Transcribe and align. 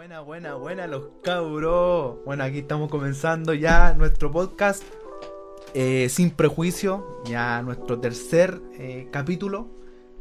Buena, 0.00 0.20
buena, 0.20 0.54
buena 0.54 0.86
los 0.86 1.08
cabros. 1.22 2.24
Bueno, 2.24 2.42
aquí 2.42 2.60
estamos 2.60 2.88
comenzando 2.88 3.52
ya 3.52 3.92
nuestro 3.92 4.32
podcast 4.32 4.82
eh, 5.74 6.08
sin 6.08 6.30
prejuicio, 6.30 7.22
ya 7.26 7.60
nuestro 7.60 8.00
tercer 8.00 8.62
eh, 8.78 9.08
capítulo. 9.12 9.68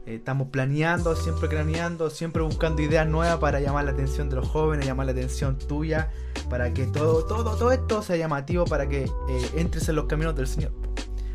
Eh, 0.06 0.16
estamos 0.16 0.50
planeando, 0.50 1.16
siempre 1.16 1.48
craneando, 1.48 2.10
siempre 2.10 2.42
buscando 2.42 2.82
ideas 2.82 3.08
nuevas 3.08 3.38
para 3.38 3.62
llamar 3.62 3.86
la 3.86 3.92
atención 3.92 4.30
de 4.30 4.36
los 4.36 4.50
jóvenes, 4.50 4.86
llamar 4.86 5.06
la 5.06 5.14
atención 5.14 5.58
tuya, 5.58 6.12
para 6.50 6.74
que 6.74 6.86
todo, 6.86 7.24
todo, 7.24 7.56
todo 7.56 7.72
esto 7.72 8.02
sea 8.02 8.18
llamativo, 8.18 8.66
para 8.66 8.90
que 8.90 9.10
entres 9.56 9.88
en 9.88 9.96
los 9.96 10.08
caminos 10.08 10.36
del 10.36 10.48
Señor. 10.48 10.74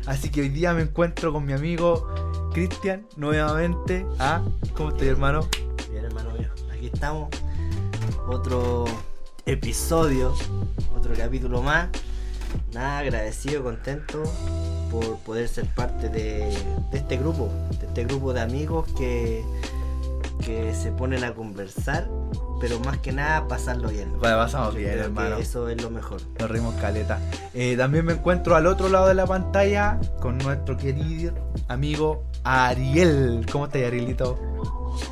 Así 0.05 0.29
que 0.29 0.41
hoy 0.41 0.49
día 0.49 0.71
me 0.75 0.83
encuentro 0.83 1.33
con 1.33 1.45
mi 1.45 1.53
amigo 1.53 2.07
Cristian 2.53 3.07
nuevamente. 3.17 4.05
Ah, 4.19 4.45
¿cómo 4.75 4.89
estás, 4.89 5.07
hermano? 5.07 5.47
Bien, 5.89 6.05
hermano 6.05 6.29
mío, 6.37 6.51
aquí 6.71 6.91
estamos. 6.93 7.29
Otro 8.27 8.85
episodio, 9.45 10.33
otro 10.97 11.13
capítulo 11.15 11.61
más. 11.61 11.89
Nada, 12.73 12.99
agradecido, 12.99 13.63
contento 13.63 14.23
por 14.89 15.17
poder 15.19 15.47
ser 15.47 15.65
parte 15.75 16.09
de, 16.09 16.49
de 16.91 16.97
este 16.97 17.17
grupo, 17.17 17.49
de 17.79 17.85
este 17.85 18.05
grupo 18.05 18.33
de 18.33 18.41
amigos 18.41 18.87
que, 18.97 19.43
que 20.43 20.73
se 20.73 20.91
ponen 20.91 21.23
a 21.23 21.33
conversar, 21.33 22.07
pero 22.59 22.79
más 22.79 22.97
que 22.99 23.11
nada 23.11 23.47
pasarlo 23.47 23.89
bien. 23.89 24.17
Bueno, 24.19 24.37
pasamos 24.37 24.73
bien, 24.73 24.89
Creo 24.89 24.99
que 24.99 25.05
hermano. 25.05 25.37
Eso 25.37 25.69
es 25.69 25.81
lo 25.81 25.89
mejor. 25.89 26.21
Nos 26.39 26.49
rimos 26.49 26.73
caleta. 26.75 27.19
Eh, 27.53 27.75
también 27.77 28.05
me 28.05 28.13
encuentro 28.13 28.55
al 28.55 28.65
otro 28.65 28.89
lado 28.89 29.07
de 29.07 29.13
la 29.13 29.27
pantalla 29.27 29.99
con 30.19 30.37
nuestro 30.39 30.77
querido 30.77 31.33
amigo 31.67 32.23
Ariel. 32.43 33.45
¿Cómo 33.51 33.65
estás, 33.65 33.83
Arielito? 33.83 34.39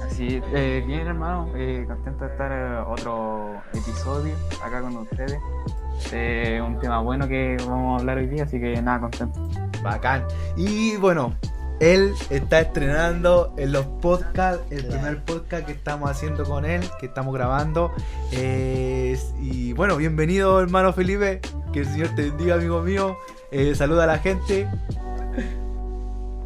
Así, 0.05 0.41
eh, 0.53 0.83
bien 0.85 1.07
hermano, 1.07 1.49
eh, 1.55 1.85
contento 1.87 2.25
de 2.25 2.31
estar 2.31 2.51
eh, 2.51 2.83
otro 2.87 3.61
episodio 3.73 4.33
acá 4.63 4.81
con 4.81 4.95
ustedes. 4.97 5.39
Eh, 6.11 6.61
un 6.65 6.79
tema 6.79 6.99
bueno 6.99 7.27
que 7.27 7.57
vamos 7.67 7.97
a 7.97 8.01
hablar 8.01 8.17
hoy 8.17 8.27
día, 8.27 8.43
así 8.43 8.59
que 8.59 8.81
nada, 8.81 9.01
contento. 9.01 9.47
Bacán. 9.83 10.23
Y 10.55 10.95
bueno, 10.97 11.33
él 11.79 12.13
está 12.29 12.61
estrenando 12.61 13.53
en 13.57 13.73
los 13.73 13.85
podcasts, 13.85 14.63
el 14.71 14.85
primer 14.85 15.23
podcast 15.23 15.65
que 15.65 15.73
estamos 15.73 16.09
haciendo 16.09 16.45
con 16.45 16.65
él, 16.65 16.81
que 16.99 17.07
estamos 17.07 17.33
grabando. 17.33 17.91
Eh, 18.31 19.19
y 19.41 19.73
bueno, 19.73 19.97
bienvenido 19.97 20.61
hermano 20.61 20.93
Felipe, 20.93 21.41
que 21.73 21.79
el 21.81 21.85
Señor 21.85 22.09
te 22.15 22.29
bendiga 22.29 22.55
amigo 22.55 22.81
mío. 22.81 23.17
Eh, 23.51 23.75
saluda 23.75 24.05
a 24.05 24.07
la 24.07 24.19
gente. 24.19 24.67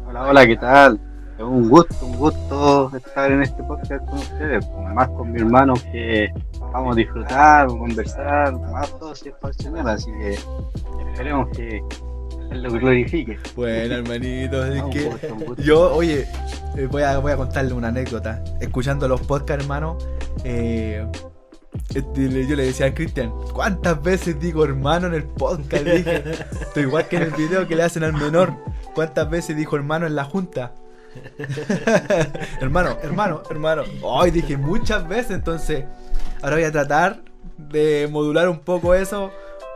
Hola, 0.08 0.24
hola, 0.24 0.46
¿qué 0.46 0.56
tal? 0.56 1.00
Es 1.38 1.44
un 1.44 1.68
gusto, 1.68 1.94
un 2.04 2.16
gusto 2.16 2.90
estar 2.96 3.30
en 3.30 3.42
este 3.42 3.62
podcast 3.62 4.04
con 4.06 4.18
ustedes, 4.18 4.66
más 4.92 5.08
con 5.10 5.30
mi 5.30 5.40
hermano 5.40 5.74
que 5.92 6.28
vamos 6.72 6.94
a 6.94 6.96
disfrutar, 6.96 7.68
conversar, 7.68 8.58
más 8.72 8.90
todo 8.98 9.14
si 9.14 9.28
es 9.28 9.34
Señor, 9.56 9.88
así 9.88 10.10
que 10.12 10.36
esperemos 11.10 11.48
que 11.56 11.80
Él 12.50 12.62
lo 12.62 12.72
glorifique. 12.72 13.38
Bueno, 13.54 13.94
hermanito, 13.94 14.64
es 14.66 14.82
que 14.92 15.04
gusto, 15.04 15.26
un 15.32 15.44
gusto. 15.44 15.62
yo, 15.62 15.94
oye, 15.94 16.26
eh, 16.76 16.88
voy 16.90 17.02
a, 17.02 17.18
voy 17.18 17.30
a 17.30 17.36
contarle 17.36 17.72
una 17.72 17.88
anécdota. 17.88 18.42
Escuchando 18.60 19.06
los 19.06 19.20
podcasts, 19.20 19.62
hermano, 19.62 19.96
eh, 20.42 21.06
le- 22.16 22.46
yo 22.48 22.56
le 22.56 22.64
decía 22.64 22.86
a 22.86 22.94
Cristian, 22.94 23.32
¿cuántas 23.54 24.02
veces 24.02 24.40
digo 24.40 24.64
hermano 24.64 25.06
en 25.06 25.14
el 25.14 25.22
podcast? 25.24 25.84
Le 25.84 25.98
dije, 25.98 26.22
estoy 26.62 26.82
igual 26.82 27.06
que 27.06 27.16
en 27.18 27.22
el 27.22 27.30
video 27.30 27.68
que 27.68 27.76
le 27.76 27.84
hacen 27.84 28.02
al 28.02 28.12
menor. 28.14 28.52
¿Cuántas 28.96 29.30
veces 29.30 29.56
dijo 29.56 29.76
hermano 29.76 30.04
en 30.08 30.16
la 30.16 30.24
junta? 30.24 30.74
hermano, 32.60 32.96
hermano, 33.02 33.42
hermano. 33.50 33.82
Hoy 34.02 34.30
dije 34.30 34.56
muchas 34.56 35.06
veces, 35.08 35.32
entonces 35.32 35.84
ahora 36.42 36.56
voy 36.56 36.64
a 36.64 36.72
tratar 36.72 37.22
de 37.56 38.08
modular 38.10 38.48
un 38.48 38.60
poco 38.60 38.94
eso 38.94 39.30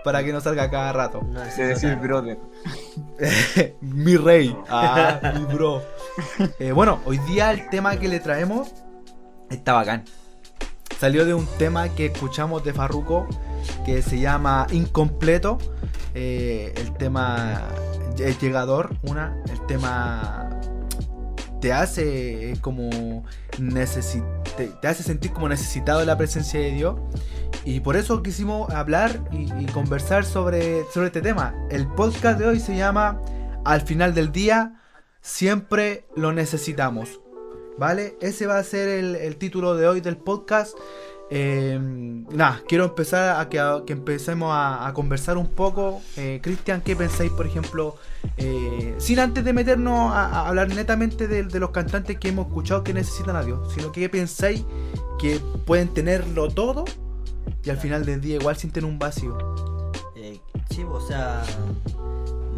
para 0.05 0.25
que 0.25 0.33
no 0.33 0.41
salga 0.41 0.71
cada 0.71 0.93
rato. 0.93 1.23
No, 1.23 1.41
De 1.41 1.67
decir 1.67 1.97
brother. 1.97 2.39
mi 3.81 4.17
rey. 4.17 4.57
Ah, 4.69 5.33
mi 5.35 5.45
bro. 5.53 5.83
Eh, 6.59 6.73
bueno, 6.73 7.01
hoy 7.05 7.19
día 7.19 7.51
el 7.53 7.69
tema 7.69 7.97
que 7.97 8.09
le 8.09 8.21
traemos 8.21 8.73
está 9.51 9.73
bacán. 9.73 10.05
Salió 10.99 11.25
de 11.25 11.35
un 11.35 11.47
tema 11.59 11.89
que 11.89 12.07
escuchamos 12.07 12.65
de 12.65 12.73
Farruko 12.73 13.27
que 13.85 14.03
se 14.03 14.21
llama 14.21 14.67
Incompleto. 14.71 15.59
Eh, 16.15 16.73
el 16.77 16.93
tema 16.95 17.69
es 18.19 18.41
llegador, 18.41 18.97
una. 19.03 19.37
El 19.51 19.67
tema 19.67 20.42
te 21.63 21.73
hace 21.73 22.55
como 22.61 23.25
necesi- 23.53 24.25
te, 24.57 24.67
te 24.67 24.89
hace 24.89 25.05
sentir 25.05 25.33
como 25.33 25.49
necesitado 25.49 26.01
de 26.01 26.07
la 26.07 26.19
presencia 26.19 26.59
de 26.59 26.73
Dios. 26.73 26.97
Y 27.65 27.79
por 27.81 27.97
eso 27.97 28.21
quisimos 28.21 28.69
hablar 28.71 29.23
y, 29.31 29.67
conversar 29.67 30.25
sobre, 30.25 30.83
sobre 30.93 31.07
este 31.07 31.23
tema. 31.23 31.55
El 31.71 31.87
podcast 31.87 32.41
de 32.41 32.49
hoy 32.49 32.59
se 32.59 32.77
llama 32.77 33.23
Al 33.65 33.83
final 33.83 34.13
del 34.13 34.33
día, 34.33 34.83
siempre 35.21 36.05
lo 36.17 36.33
necesitamos. 36.33 37.21
¿Vale? 37.79 38.17
Ese 38.21 38.47
va 38.47 38.59
a 38.59 38.65
ser 38.65 38.89
el 38.89 39.37
título 39.37 39.77
de 39.77 39.87
hoy 39.87 40.01
del 40.01 40.17
podcast. 40.17 40.77
Eh, 41.35 41.79
nada, 41.81 42.61
quiero 42.69 42.85
empezar 42.85 43.41
a 43.41 43.49
que, 43.49 43.93
empecemos 43.93 44.51
a, 44.55 44.93
conversar 44.95 45.39
un 45.39 45.47
poco. 45.47 46.03
Eh, 46.19 46.41
Cristian, 46.43 46.83
¿qué 46.83 46.95
pensáis, 46.95 47.31
por 47.31 47.47
ejemplo? 47.47 47.97
eh, 48.37 48.95
sin 48.99 49.19
antes 49.19 49.43
de 49.43 49.55
meternos 49.55 50.13
a, 50.13 50.47
hablar 50.47 50.69
netamente 50.69 51.29
de, 51.29 51.59
los 51.59 51.71
cantantes 51.71 52.19
que 52.19 52.29
hemos 52.29 52.49
escuchado 52.49 52.85
que 52.85 52.93
necesitan 52.93 53.37
a 53.37 53.43
Dios, 53.43 53.73
sino 53.73 53.93
que 53.93 54.03
¿qué 54.03 54.09
pensáis 54.11 54.63
que 55.19 55.41
pueden 55.65 55.89
tenerlo 55.89 56.49
todo 56.51 56.85
y 57.65 57.71
al 57.71 57.79
final 57.79 58.05
del 58.05 58.21
día 58.21 58.37
igual 58.37 58.57
sienten 58.57 58.85
un 58.85 58.99
vacío? 58.99 59.39
Eh, 60.15 60.39
sí, 60.69 60.85
o 60.85 61.01
sea, 61.01 61.43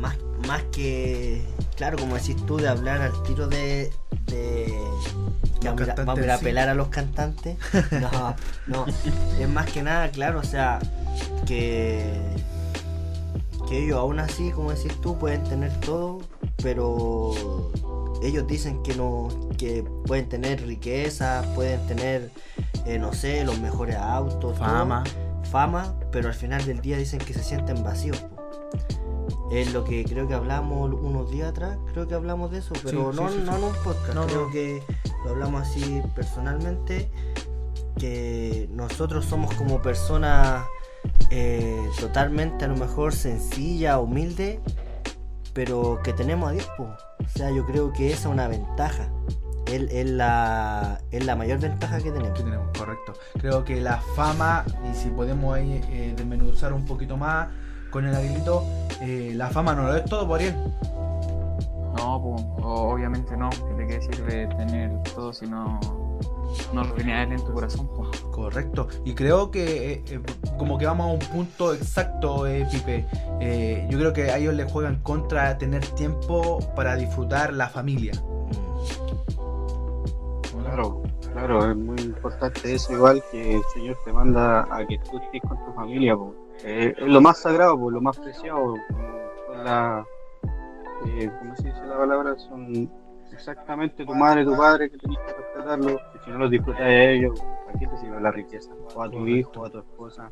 más, 0.00 0.16
más 0.48 0.64
que, 0.72 1.44
claro, 1.76 1.96
como 1.96 2.16
decís 2.16 2.36
tú, 2.44 2.56
de 2.56 2.66
hablar 2.66 3.02
al 3.02 3.22
tiro 3.22 3.46
de... 3.46 3.92
Los 4.32 5.76
vamos, 5.76 5.88
a, 5.88 5.94
vamos 6.04 6.26
a 6.28 6.34
apelar 6.34 6.68
a 6.68 6.74
los 6.74 6.88
cantantes. 6.88 7.56
No, 8.00 8.36
no, 8.66 8.86
es 9.40 9.48
más 9.48 9.70
que 9.70 9.82
nada, 9.82 10.10
claro, 10.10 10.40
o 10.40 10.44
sea, 10.44 10.78
que, 11.46 12.20
que 13.68 13.84
ellos 13.84 13.98
aún 13.98 14.18
así, 14.18 14.50
como 14.50 14.72
decís 14.72 14.92
tú, 15.00 15.18
pueden 15.18 15.42
tener 15.44 15.72
todo, 15.80 16.20
pero 16.62 17.32
ellos 18.22 18.46
dicen 18.46 18.82
que 18.82 18.94
no, 18.94 19.28
que 19.58 19.84
pueden 20.06 20.28
tener 20.28 20.66
riqueza, 20.66 21.44
pueden 21.54 21.86
tener, 21.86 22.30
eh, 22.86 22.98
no 22.98 23.12
sé, 23.12 23.44
los 23.44 23.58
mejores 23.60 23.96
autos, 23.96 24.38
todo 24.40 24.54
Fama. 24.54 25.04
fama, 25.50 25.94
pero 26.10 26.28
al 26.28 26.34
final 26.34 26.64
del 26.64 26.80
día 26.80 26.96
dicen 26.96 27.18
que 27.20 27.34
se 27.34 27.42
sienten 27.42 27.82
vacíos. 27.82 28.22
Es 29.52 29.72
lo 29.72 29.84
que 29.84 30.04
creo 30.04 30.26
que 30.26 30.34
hablamos 30.34 30.90
unos 30.94 31.30
días 31.30 31.50
atrás, 31.50 31.78
creo 31.92 32.08
que 32.08 32.14
hablamos 32.14 32.50
de 32.50 32.58
eso, 32.58 32.72
pero 32.82 33.12
Sí, 33.12 33.20
no, 33.20 33.28
sí, 33.28 33.34
sí, 33.38 33.42
no 33.44 33.56
en 33.56 33.64
un 33.64 33.72
podcast, 33.84 34.14
No, 34.14 34.26
creo 34.26 34.46
no. 34.46 34.50
que 34.50 34.82
lo 35.24 35.30
hablamos 35.30 35.62
así 35.62 36.02
personalmente, 36.14 37.10
que 37.98 38.68
nosotros 38.72 39.24
somos 39.26 39.54
como 39.54 39.80
personas 39.82 40.64
eh, 41.30 41.78
totalmente 42.00 42.64
a 42.64 42.68
lo 42.68 42.76
mejor 42.76 43.12
sencilla, 43.12 43.98
humilde, 43.98 44.60
pero 45.52 46.00
que 46.02 46.12
tenemos 46.12 46.48
a 46.48 46.52
Dios. 46.52 46.68
po. 46.76 46.84
O 46.84 47.28
sea, 47.28 47.50
yo 47.50 47.64
creo 47.66 47.92
que 47.92 48.08
esa 48.10 48.20
es 48.20 48.26
una 48.26 48.48
ventaja. 48.48 49.08
Es, 49.66 49.82
es 49.90 50.10
la, 50.10 51.00
es 51.10 51.24
la 51.24 51.36
mayor 51.36 51.58
ventaja 51.58 51.98
que 51.98 52.10
tenemos. 52.10 52.36
que 52.36 52.44
tenemos, 52.44 52.68
correcto. 52.76 53.12
Creo 53.38 53.64
que 53.64 53.80
la 53.80 53.98
fama, 54.16 54.64
y 54.90 54.94
si 54.94 55.08
podemos 55.10 55.54
ahí 55.54 55.80
eh, 55.88 56.12
desmenuzar 56.16 56.72
un 56.72 56.84
poquito 56.84 57.16
más 57.16 57.48
con 57.94 58.04
el 58.06 58.14
aguilito, 58.16 58.64
eh, 59.02 59.30
la 59.36 59.48
fama 59.50 59.72
no 59.72 59.84
lo 59.84 59.94
es 59.94 60.04
todo 60.06 60.26
por 60.26 60.42
él. 60.42 60.52
No, 61.96 62.20
pues, 62.20 62.44
obviamente 62.60 63.36
no. 63.36 63.48
¿De 63.78 63.86
qué 63.86 64.02
sirve 64.02 64.48
tener 64.48 65.00
todo 65.14 65.32
si 65.32 65.46
no, 65.46 65.78
no 66.72 66.82
lo 66.82 66.92
tiene 66.94 67.14
a 67.14 67.22
él 67.22 67.32
en 67.32 67.44
tu 67.44 67.52
corazón? 67.52 67.86
po? 67.86 68.10
Correcto. 68.32 68.88
Y 69.04 69.14
creo 69.14 69.52
que 69.52 69.92
eh, 69.92 70.04
eh, 70.08 70.20
como 70.58 70.76
que 70.76 70.86
vamos 70.86 71.06
a 71.06 71.12
un 71.12 71.20
punto 71.20 71.72
exacto, 71.72 72.48
eh, 72.48 72.66
Pipe. 72.68 73.06
Eh, 73.40 73.86
yo 73.88 73.96
creo 73.96 74.12
que 74.12 74.32
a 74.32 74.38
ellos 74.38 74.54
les 74.54 74.70
juega 74.70 74.88
en 74.88 74.96
contra 74.96 75.56
tener 75.56 75.86
tiempo 75.86 76.58
para 76.74 76.96
disfrutar 76.96 77.52
la 77.52 77.68
familia. 77.68 78.12
Claro, 80.62 81.00
claro, 81.32 81.70
es 81.70 81.76
muy 81.76 82.00
importante 82.00 82.74
eso, 82.74 82.92
igual 82.92 83.22
que 83.30 83.54
el 83.54 83.62
Señor 83.72 83.96
te 84.04 84.12
manda 84.12 84.66
a 84.68 84.84
que 84.84 84.98
tú 84.98 85.18
estés 85.18 85.42
con 85.42 85.64
tu 85.64 85.72
familia, 85.74 86.16
po. 86.16 86.43
Eh, 86.62 86.94
lo 86.98 87.20
más 87.20 87.38
sagrado, 87.38 87.78
po, 87.78 87.90
lo 87.90 88.00
más 88.00 88.18
preciado, 88.18 88.74
son 89.46 89.64
la, 89.64 90.04
eh, 91.06 91.30
¿cómo 91.38 91.56
se 91.56 91.68
dice 91.68 91.84
la 91.86 91.96
palabra? 91.98 92.36
Son 92.38 92.90
exactamente 93.32 94.04
tu 94.06 94.14
madre, 94.14 94.44
tu 94.44 94.56
padre, 94.56 94.90
que 94.90 94.96
tenés 94.98 95.18
que 95.26 95.32
respetarlo. 95.32 95.98
Si 96.24 96.30
no 96.30 96.38
los 96.38 96.50
disfrutas 96.50 96.80
de 96.86 97.14
ellos, 97.14 97.44
¿a 97.68 97.78
qué 97.78 97.86
te 97.86 97.96
sirve 97.98 98.20
la 98.20 98.30
riqueza? 98.30 98.70
O 98.94 99.02
a 99.02 99.10
tu 99.10 99.18
Correcto. 99.18 99.28
hijo, 99.28 99.66
a 99.66 99.70
tu 99.70 99.78
esposa. 99.78 100.30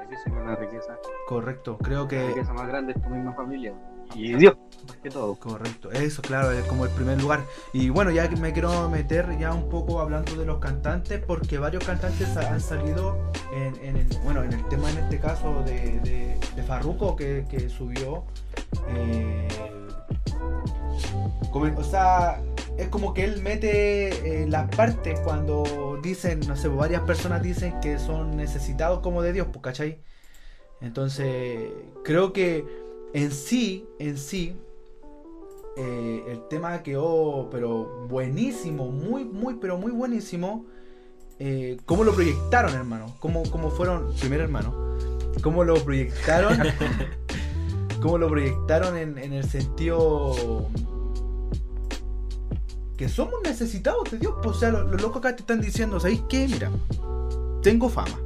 ¿A 0.00 0.06
qué 0.08 0.16
sirve 0.16 0.44
la 0.44 0.56
riqueza? 0.56 0.98
Correcto, 1.28 1.76
creo 1.78 2.02
La 2.02 2.08
que 2.08 2.26
riqueza 2.28 2.52
más 2.54 2.66
grande 2.66 2.92
es 2.92 3.02
tu 3.02 3.10
misma 3.10 3.32
familia. 3.34 3.74
Y 4.14 4.34
Dios, 4.34 4.54
más 4.86 4.96
que 4.98 5.10
todo. 5.10 5.34
Correcto, 5.36 5.90
eso 5.92 6.20
claro, 6.22 6.50
es 6.52 6.64
como 6.64 6.84
el 6.84 6.90
primer 6.90 7.20
lugar. 7.20 7.40
Y 7.72 7.88
bueno, 7.90 8.10
ya 8.10 8.28
me 8.30 8.52
quiero 8.52 8.88
meter 8.90 9.38
ya 9.38 9.52
un 9.54 9.68
poco 9.68 10.00
hablando 10.00 10.34
de 10.36 10.44
los 10.44 10.58
cantantes, 10.58 11.20
porque 11.24 11.58
varios 11.58 11.84
cantantes 11.84 12.36
ha- 12.36 12.52
han 12.52 12.60
salido 12.60 13.16
en, 13.52 13.96
el, 13.96 14.06
bueno, 14.24 14.42
en 14.42 14.52
el 14.52 14.66
tema 14.68 14.90
en 14.90 14.98
este 14.98 15.18
caso 15.18 15.62
de, 15.64 16.00
de, 16.00 16.62
Farruko 16.62 17.16
que, 17.16 17.68
subió. 17.68 18.24
eh, 18.88 19.48
o 21.52 21.84
sea, 21.84 22.42
es 22.76 22.88
como 22.88 23.12
que 23.14 23.24
él 23.24 23.42
mete 23.42 24.42
eh, 24.42 24.46
las 24.48 24.68
partes 24.74 25.20
cuando 25.20 25.98
dicen, 26.02 26.40
no 26.46 26.56
sé, 26.56 26.68
varias 26.68 27.02
personas 27.02 27.42
dicen 27.42 27.80
que 27.80 27.98
son 27.98 28.36
necesitados 28.36 29.00
como 29.00 29.22
de 29.22 29.32
Dios, 29.32 29.48
pues, 29.52 29.62
¿cachai? 29.62 30.00
Entonces, 30.80 31.70
creo 32.04 32.32
que 32.32 32.64
en 33.12 33.30
sí, 33.30 33.86
en 33.98 34.16
sí, 34.16 34.56
eh, 35.76 36.24
el 36.28 36.48
tema 36.48 36.82
quedó, 36.82 37.48
pero 37.50 38.06
buenísimo, 38.08 38.90
muy, 38.90 39.24
muy, 39.24 39.54
pero 39.54 39.78
muy 39.78 39.92
buenísimo. 39.92 40.66
Eh, 41.38 41.78
¿Cómo 41.86 42.04
lo 42.04 42.12
proyectaron, 42.12 42.74
hermano? 42.74 43.16
¿Cómo, 43.20 43.42
cómo 43.50 43.70
fueron, 43.70 44.12
primer 44.14 44.40
hermano? 44.40 44.98
¿Cómo 45.42 45.64
lo 45.64 45.74
proyectaron? 45.82 46.58
¿Cómo 48.02 48.18
lo 48.18 48.28
proyectaron 48.28 48.96
en, 48.96 49.18
en 49.18 49.32
el 49.32 49.44
sentido 49.44 50.68
que 52.96 53.08
somos 53.08 53.40
necesitados 53.42 54.10
de 54.10 54.18
Dios? 54.18 54.34
Pues, 54.42 54.56
o 54.56 54.60
sea, 54.60 54.70
los, 54.70 54.90
los 54.90 55.00
locos 55.00 55.18
acá 55.18 55.34
te 55.34 55.42
están 55.42 55.60
diciendo, 55.60 55.98
¿sabéis 55.98 56.22
qué? 56.28 56.46
Mira, 56.46 56.70
tengo 57.62 57.88
fama, 57.88 58.20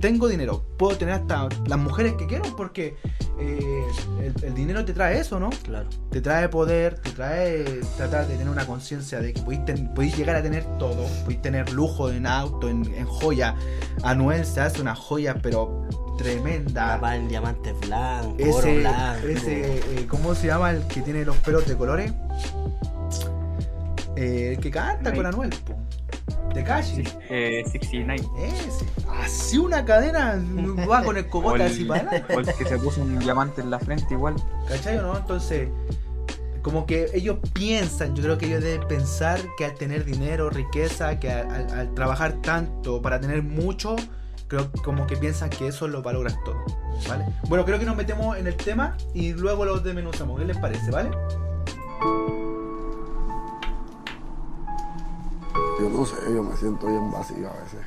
tengo 0.00 0.28
dinero, 0.28 0.62
puedo 0.76 0.96
tener 0.96 1.14
hasta 1.14 1.48
las 1.66 1.78
mujeres 1.78 2.14
que 2.14 2.26
quiero 2.26 2.44
porque 2.56 2.96
eh, 3.40 3.84
el, 4.20 4.44
el 4.44 4.54
dinero 4.54 4.84
te 4.84 4.92
trae 4.92 5.18
eso, 5.20 5.40
¿no? 5.40 5.50
Claro. 5.62 5.88
te 6.10 6.20
trae 6.20 6.48
poder, 6.48 6.98
te 6.98 7.10
trae 7.10 7.64
tratar 7.96 8.26
de 8.26 8.34
tener 8.36 8.48
una 8.50 8.66
conciencia 8.66 9.20
de 9.20 9.32
que 9.32 9.40
podéis, 9.42 9.64
ten- 9.64 9.92
podéis 9.94 10.16
llegar 10.16 10.36
a 10.36 10.42
tener 10.42 10.64
todo, 10.78 11.06
podéis 11.24 11.40
tener 11.42 11.72
lujo 11.72 12.10
en 12.10 12.26
auto, 12.26 12.68
en, 12.68 12.84
en 12.94 13.06
joya. 13.06 13.54
Anuel 14.02 14.44
se 14.44 14.60
hace 14.60 14.80
una 14.82 14.94
joya, 14.94 15.36
pero 15.42 15.86
tremenda. 16.18 16.94
Capaz 16.96 17.16
en 17.16 17.28
diamantes 17.28 17.74
blancos, 17.80 18.34
Ese, 18.38 18.78
blanco. 18.78 19.26
ese 19.26 19.78
eh, 19.78 20.06
¿cómo 20.08 20.34
se 20.34 20.48
llama 20.48 20.70
el 20.72 20.86
que 20.86 21.00
tiene 21.00 21.24
los 21.24 21.36
pelos 21.38 21.66
de 21.66 21.76
colores? 21.76 22.12
Eh, 24.16 24.54
el 24.54 24.60
que 24.60 24.70
canta 24.70 25.14
con 25.14 25.22
Nate. 25.22 25.69
Anuel, 26.50 26.64
po. 26.64 26.70
Tekashi. 26.70 27.04
Eh, 27.28 27.62
69. 27.70 28.22
Ese. 28.44 28.84
Así 29.22 29.58
una 29.58 29.84
cadena 29.84 30.42
va 30.90 31.02
con 31.02 31.16
el 31.16 31.28
cogote 31.28 31.64
así 31.64 31.84
para 31.84 32.02
adelante. 32.02 32.34
o 32.34 32.40
el 32.40 32.46
que 32.54 32.64
se 32.64 32.78
puso 32.78 33.02
un 33.02 33.18
diamante 33.18 33.60
en 33.60 33.70
la 33.70 33.78
frente 33.78 34.14
igual. 34.14 34.34
¿Cachai 34.68 34.98
o 34.98 35.02
no? 35.02 35.16
Entonces, 35.16 35.68
como 36.62 36.84
que 36.86 37.06
ellos 37.14 37.38
piensan, 37.54 38.14
yo 38.14 38.22
creo 38.22 38.38
que 38.38 38.46
ellos 38.46 38.62
deben 38.62 38.86
pensar 38.86 39.40
que 39.56 39.64
al 39.64 39.74
tener 39.74 40.04
dinero, 40.04 40.50
riqueza, 40.50 41.18
que 41.18 41.30
al, 41.32 41.50
al- 41.50 41.70
al 41.78 41.94
trabajar 41.94 42.34
tanto 42.42 43.00
para 43.00 43.18
tener 43.20 43.42
mucho, 43.42 43.96
creo 44.46 44.70
como 44.84 45.06
que 45.06 45.16
piensan 45.16 45.48
que 45.48 45.68
eso 45.68 45.88
lo 45.88 46.02
valoras 46.02 46.36
todo, 46.44 46.56
¿vale? 47.08 47.24
Bueno, 47.48 47.64
creo 47.64 47.78
que 47.78 47.86
nos 47.86 47.96
metemos 47.96 48.36
en 48.36 48.46
el 48.46 48.56
tema 48.56 48.96
y 49.14 49.32
luego 49.32 49.64
lo 49.64 49.78
desmenuzamos, 49.80 50.38
¿qué 50.38 50.44
les 50.44 50.58
parece, 50.58 50.90
¿vale? 50.90 51.10
Yo 55.80 55.88
no 55.88 56.04
sé, 56.04 56.16
yo 56.34 56.42
me 56.42 56.54
siento 56.58 56.86
bien 56.86 57.10
vacío 57.10 57.48
a 57.48 57.54
veces. 57.54 57.80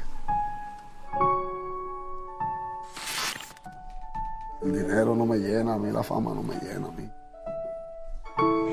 El 4.63 4.73
dinero 4.73 5.15
no 5.15 5.27
me 5.27 5.37
llena, 5.37 5.75
a 5.75 5.77
mí 5.77 5.91
la 5.91 6.01
fama 6.01 6.33
no 6.33 6.41
me 6.41 6.55
llena 6.55 6.87
a 6.87 6.91
mí. 6.91 7.07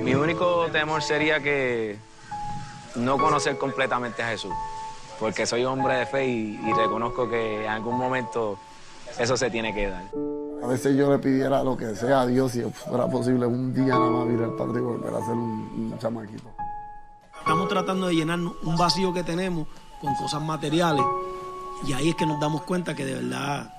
Mi 0.03 0.15
único 0.15 0.69
temor 0.73 1.03
sería 1.03 1.41
que 1.41 1.99
no 2.95 3.19
conocer 3.19 3.59
completamente 3.59 4.23
a 4.23 4.29
Jesús, 4.29 4.55
porque 5.19 5.45
soy 5.45 5.67
hombre 5.67 5.97
de 5.97 6.07
fe 6.07 6.27
y, 6.27 6.59
y 6.65 6.73
reconozco 6.73 7.29
que 7.29 7.65
en 7.65 7.71
algún 7.71 7.99
momento 7.99 8.59
eso 9.19 9.37
se 9.37 9.51
tiene 9.51 9.75
que 9.75 9.91
dar. 9.91 10.05
A 10.63 10.67
veces 10.67 10.97
yo 10.97 11.11
le 11.13 11.19
pidiera 11.19 11.63
lo 11.63 11.77
que 11.77 11.95
sea 11.95 12.23
a 12.23 12.27
Dios 12.27 12.53
si 12.53 12.63
fuera 12.63 13.07
posible 13.07 13.45
un 13.45 13.75
día 13.75 13.99
nada 13.99 14.11
más 14.11 14.29
virar 14.29 14.57
para 14.57 14.71
atrás 14.71 14.79
y 14.79 14.87
volver 14.87 15.15
a 15.15 15.21
ser 15.27 15.35
un, 15.35 15.91
un 15.93 15.99
chamaquito. 15.99 16.60
Estamos 17.41 17.69
tratando 17.69 18.07
de 18.07 18.15
llenar 18.15 18.39
un 18.39 18.77
vacío 18.77 19.13
que 19.13 19.25
tenemos 19.25 19.67
con 20.01 20.15
cosas 20.15 20.43
materiales 20.43 21.05
y 21.87 21.93
ahí 21.93 22.11
es 22.11 22.15
que 22.15 22.27
nos 22.27 22.41
damos 22.41 22.63
cuenta 22.63 22.95
que 22.95 23.05
de 23.05 23.15
verdad 23.15 23.75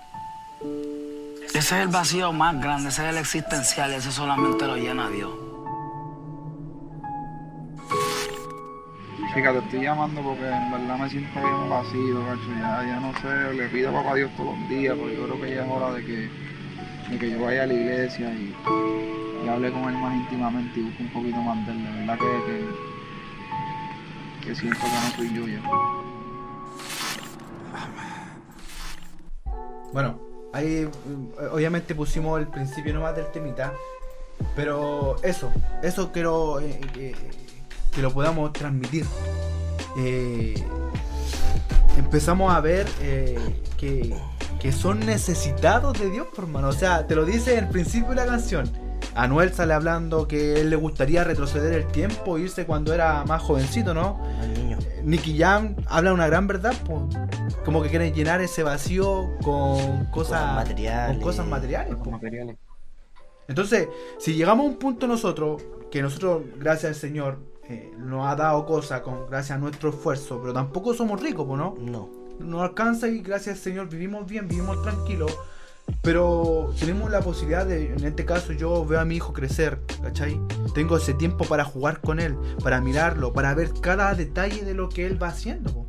Ese 1.53 1.59
es 1.59 1.71
el 1.71 1.87
vacío 1.87 2.33
más 2.33 2.59
grande, 2.59 2.89
ese 2.89 3.03
es 3.03 3.09
el 3.09 3.17
existencial, 3.17 3.93
ese 3.93 4.11
solamente 4.11 4.65
lo 4.65 4.75
llena 4.75 5.09
Dios. 5.09 5.31
Chica, 9.33 9.53
te 9.53 9.59
estoy 9.59 9.81
llamando 9.83 10.21
porque 10.21 10.45
en 10.45 10.71
verdad 10.71 10.97
me 10.97 11.09
siento 11.09 11.39
bien 11.39 11.69
vacío, 11.69 12.25
gacho. 12.25 12.51
Ya, 12.59 12.83
ya 12.85 12.99
no 12.99 13.13
sé, 13.21 13.53
le 13.53 13.69
pido 13.69 13.89
a 13.89 13.93
papá 13.93 14.15
Dios 14.15 14.29
todos 14.35 14.57
los 14.59 14.69
días, 14.69 14.95
porque 14.97 15.15
yo 15.15 15.23
creo 15.23 15.41
que 15.41 15.55
ya 15.55 15.63
es 15.63 15.71
hora 15.71 15.93
de 15.93 16.05
que, 16.05 16.29
de 17.09 17.17
que 17.17 17.31
yo 17.31 17.41
vaya 17.45 17.63
a 17.63 17.65
la 17.67 17.73
iglesia 17.73 18.29
y, 18.33 18.53
y 19.45 19.47
hable 19.47 19.71
con 19.71 19.83
él 19.83 19.97
más 19.99 20.15
íntimamente 20.15 20.79
y 20.79 20.83
busque 20.83 21.03
un 21.03 21.13
poquito 21.13 21.37
más 21.37 21.65
de 21.65 21.71
él. 21.71 21.83
De 21.83 21.91
verdad 21.99 22.17
que, 22.19 22.25
que, 22.25 22.90
que 24.41 24.55
siento 24.55 24.79
que 24.79 24.85
no 24.85 25.15
soy 25.15 25.33
yo 25.33 25.47
ya. 25.47 25.61
Bueno, 29.93 30.19
ahí 30.53 30.85
mm, 30.85 31.53
obviamente 31.53 31.95
pusimos 31.95 32.39
el 32.39 32.47
principio 32.47 32.93
nomás 32.93 33.15
del 33.15 33.27
temita, 33.27 33.73
pero 34.55 35.17
eso, 35.23 35.51
eso 35.83 36.11
quiero 36.11 36.59
eh, 36.59 36.79
que, 36.93 37.15
que 37.91 38.01
lo 38.01 38.11
podamos 38.11 38.53
transmitir. 38.53 39.05
Eh, 39.97 40.55
empezamos 41.97 42.53
a 42.53 42.61
ver 42.61 42.87
eh, 43.01 43.37
que, 43.77 44.15
que 44.59 44.71
son 44.71 45.01
necesitados 45.01 45.99
de 45.99 46.09
Dios, 46.09 46.27
hermano. 46.37 46.69
O 46.69 46.73
sea, 46.73 47.05
te 47.07 47.15
lo 47.15 47.25
dice 47.25 47.57
en 47.57 47.65
el 47.65 47.69
principio 47.69 48.09
de 48.09 48.15
la 48.15 48.25
canción. 48.25 48.71
Anuel 49.15 49.53
sale 49.53 49.73
hablando 49.73 50.27
que 50.27 50.61
él 50.61 50.69
le 50.69 50.75
gustaría 50.75 51.23
retroceder 51.23 51.73
el 51.73 51.87
tiempo, 51.87 52.37
irse 52.37 52.65
cuando 52.65 52.93
era 52.93 53.23
más 53.25 53.41
jovencito, 53.41 53.93
¿no? 53.93 54.19
Al 54.39 54.53
niño. 54.53 54.77
Nicky 55.03 55.37
Jam 55.37 55.75
habla 55.87 56.13
una 56.13 56.27
gran 56.27 56.47
verdad, 56.47 56.73
pues. 56.85 57.01
Como 57.65 57.81
que 57.83 57.89
quieren 57.89 58.13
llenar 58.13 58.41
ese 58.41 58.63
vacío 58.63 59.29
con 59.43 60.05
cosas, 60.05 60.41
Cosas 60.41 60.55
materiales. 60.55 61.15
con 61.17 61.23
cosas 61.23 61.47
materiales. 61.47 61.95
Con 61.95 62.03
po. 62.03 62.11
materiales. 62.11 62.57
Entonces, 63.47 63.89
si 64.17 64.33
llegamos 64.35 64.65
a 64.65 64.69
un 64.69 64.77
punto 64.77 65.07
nosotros, 65.07 65.61
que 65.91 66.01
nosotros, 66.01 66.43
gracias 66.57 66.89
al 66.93 66.95
Señor, 66.95 67.39
eh, 67.67 67.91
nos 67.97 68.25
ha 68.25 68.35
dado 68.35 68.65
cosas 68.65 69.01
con 69.01 69.27
gracias 69.29 69.57
a 69.57 69.59
nuestro 69.59 69.89
esfuerzo, 69.89 70.39
pero 70.41 70.53
tampoco 70.53 70.93
somos 70.93 71.21
ricos, 71.21 71.45
pues, 71.45 71.57
¿no? 71.59 71.75
No. 71.79 72.09
Nos 72.39 72.61
alcanza 72.63 73.07
y 73.07 73.19
gracias 73.21 73.57
al 73.57 73.61
Señor 73.61 73.89
vivimos 73.89 74.25
bien, 74.25 74.47
vivimos 74.47 74.81
tranquilos. 74.81 75.37
Pero 76.01 76.73
tenemos 76.79 77.11
la 77.11 77.21
posibilidad 77.21 77.65
de, 77.65 77.93
en 77.93 78.03
este 78.05 78.25
caso 78.25 78.53
yo 78.53 78.85
veo 78.85 78.99
a 78.99 79.05
mi 79.05 79.15
hijo 79.15 79.33
crecer, 79.33 79.81
¿cachai? 80.01 80.39
Tengo 80.73 80.97
ese 80.97 81.13
tiempo 81.13 81.45
para 81.45 81.63
jugar 81.63 82.01
con 82.01 82.19
él, 82.19 82.35
para 82.63 82.81
mirarlo, 82.81 83.33
para 83.33 83.53
ver 83.53 83.71
cada 83.81 84.13
detalle 84.15 84.63
de 84.63 84.73
lo 84.73 84.89
que 84.89 85.05
él 85.05 85.21
va 85.21 85.27
haciendo. 85.27 85.71
po. 85.73 85.85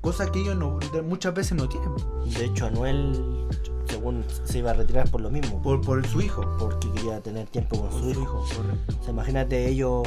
Cosa 0.00 0.30
que 0.30 0.40
ellos 0.40 0.56
no- 0.56 0.78
de- 0.92 1.00
muchas 1.02 1.32
veces 1.34 1.56
no 1.56 1.68
tienen, 1.68 1.90
De 2.38 2.44
hecho, 2.44 2.66
Anuel, 2.66 3.48
según 3.86 4.24
se 4.44 4.58
iba 4.58 4.70
a 4.72 4.74
retirar 4.74 5.10
por 5.10 5.20
lo 5.22 5.30
mismo, 5.30 5.62
por, 5.62 5.80
por 5.80 6.06
su 6.06 6.20
hijo. 6.20 6.42
porque 6.58 6.90
quería 6.92 7.20
tener 7.20 7.46
tiempo 7.48 7.80
con 7.80 7.88
Por 7.88 8.00
su 8.00 8.10
hijo. 8.10 8.44
correcto. 8.56 8.96
O 9.00 9.02
sea, 9.04 9.12
imagínate 9.12 9.66
ellos, 9.68 10.02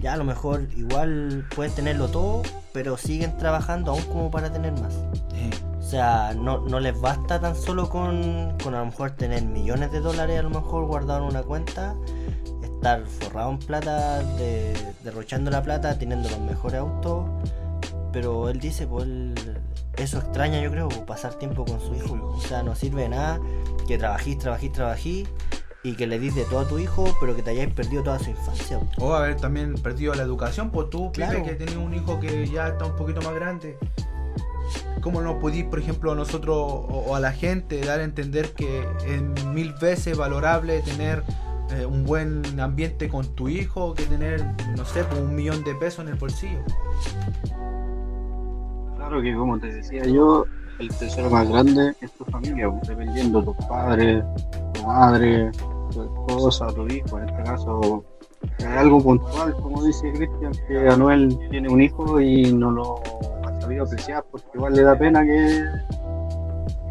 ya 0.00 0.14
a 0.14 0.16
lo 0.16 0.24
mejor 0.24 0.66
igual 0.76 1.46
pueden 1.54 1.74
tenerlo 1.74 2.08
todo, 2.08 2.42
pero 2.72 2.96
siguen 2.96 3.36
trabajando 3.36 3.90
aún 3.92 4.02
como 4.04 4.30
para 4.30 4.50
tener 4.52 4.72
más. 4.80 4.94
Eh, 5.34 5.50
O 5.86 5.88
sea, 5.88 6.34
no, 6.36 6.58
no 6.58 6.80
les 6.80 7.00
basta 7.00 7.40
tan 7.40 7.54
solo 7.54 7.88
con, 7.88 8.58
con 8.60 8.74
a 8.74 8.80
lo 8.80 8.86
mejor 8.86 9.12
tener 9.12 9.44
millones 9.44 9.92
de 9.92 10.00
dólares 10.00 10.40
a 10.40 10.42
lo 10.42 10.50
mejor 10.50 10.84
guardados 10.86 11.22
en 11.22 11.28
una 11.36 11.44
cuenta, 11.44 11.94
estar 12.60 13.06
forrado 13.06 13.52
en 13.52 13.58
plata, 13.60 14.18
de, 14.36 14.74
derrochando 15.04 15.48
la 15.52 15.62
plata, 15.62 15.96
teniendo 15.96 16.28
los 16.28 16.40
mejores 16.40 16.80
autos. 16.80 17.26
Pero 18.12 18.48
él 18.48 18.58
dice, 18.58 18.88
pues 18.88 19.04
él- 19.04 19.58
eso 19.96 20.18
extraña 20.18 20.60
yo 20.60 20.72
creo, 20.72 20.88
pasar 21.06 21.34
tiempo 21.34 21.64
con 21.64 21.80
su 21.80 21.94
hijo. 21.94 22.34
O 22.36 22.40
sea, 22.40 22.64
no 22.64 22.74
sirve 22.74 23.02
de 23.02 23.10
nada 23.10 23.38
que 23.86 23.96
trabajís, 23.96 24.38
trabajís, 24.38 24.72
trabajís 24.72 25.28
y 25.84 25.94
que 25.94 26.08
le 26.08 26.18
dis 26.18 26.34
de 26.34 26.42
todo 26.46 26.58
a 26.60 26.64
tu 26.68 26.80
hijo, 26.80 27.16
pero 27.20 27.36
que 27.36 27.44
te 27.44 27.50
hayáis 27.50 27.72
perdido 27.72 28.02
toda 28.02 28.18
su 28.18 28.30
infancia. 28.30 28.80
O 28.98 29.14
haber 29.14 29.36
también 29.36 29.74
perdido 29.74 30.14
la 30.14 30.24
educación, 30.24 30.70
pues 30.72 30.90
tú, 30.90 31.12
Pipe, 31.12 31.26
Claro. 31.28 31.44
que 31.44 31.54
tienes 31.54 31.76
un 31.76 31.94
hijo 31.94 32.18
que 32.18 32.44
ya 32.48 32.66
está 32.70 32.86
un 32.86 32.96
poquito 32.96 33.22
más 33.22 33.34
grande. 33.36 33.78
¿Cómo 35.00 35.20
no 35.20 35.38
podís, 35.38 35.64
por 35.64 35.78
ejemplo, 35.78 36.12
a 36.12 36.14
nosotros 36.14 36.56
o, 36.58 37.14
a 37.14 37.20
la 37.20 37.32
gente 37.32 37.80
dar 37.80 38.00
a 38.00 38.04
entender 38.04 38.52
que 38.52 38.86
es 39.06 39.44
mil 39.46 39.72
veces 39.74 40.16
valorable 40.16 40.80
tener 40.80 41.22
eh, 41.70 41.86
un 41.86 42.04
buen 42.04 42.42
ambiente 42.60 43.08
con 43.08 43.26
tu 43.34 43.48
hijo 43.48 43.94
que 43.94 44.04
tener, 44.04 44.44
no 44.76 44.84
sé, 44.84 45.04
pues, 45.04 45.20
un 45.20 45.34
millón 45.34 45.62
de 45.64 45.74
pesos 45.74 46.04
en 46.04 46.12
el 46.12 46.14
bolsillo. 46.14 46.60
Claro 48.96 49.22
que 49.22 49.34
como 49.34 49.58
te 49.58 49.72
decía 49.72 50.04
yo, 50.04 50.44
el 50.78 50.88
tesoro 50.88 51.30
más 51.30 51.48
grande 51.48 51.94
es 52.00 52.12
tu 52.12 52.24
familia, 52.24 52.70
pues, 52.70 52.88
dependiendo 52.88 53.40
de 53.40 53.46
tus 53.46 53.66
padres, 53.66 54.24
tu 54.74 54.82
madre, 54.86 55.50
tu 55.92 56.02
esposa, 56.02 56.66
tu 56.68 56.86
hijo, 56.88 57.18
en 57.18 57.28
este 57.28 57.42
caso 57.44 58.04
es 58.58 58.66
algo 58.66 59.02
puntual, 59.02 59.54
como 59.54 59.84
dice 59.84 60.12
Cristian, 60.12 60.52
que 60.68 60.88
Anuel 60.88 61.36
tiene 61.50 61.68
un 61.68 61.82
hijo 61.82 62.20
y 62.20 62.52
no 62.52 62.70
lo 62.70 63.00
sabido 63.66 63.84
apreciar 63.84 64.24
porque 64.30 64.46
igual 64.54 64.74
le 64.74 64.82
da 64.82 64.96
pena 64.96 65.24
que 65.24 65.58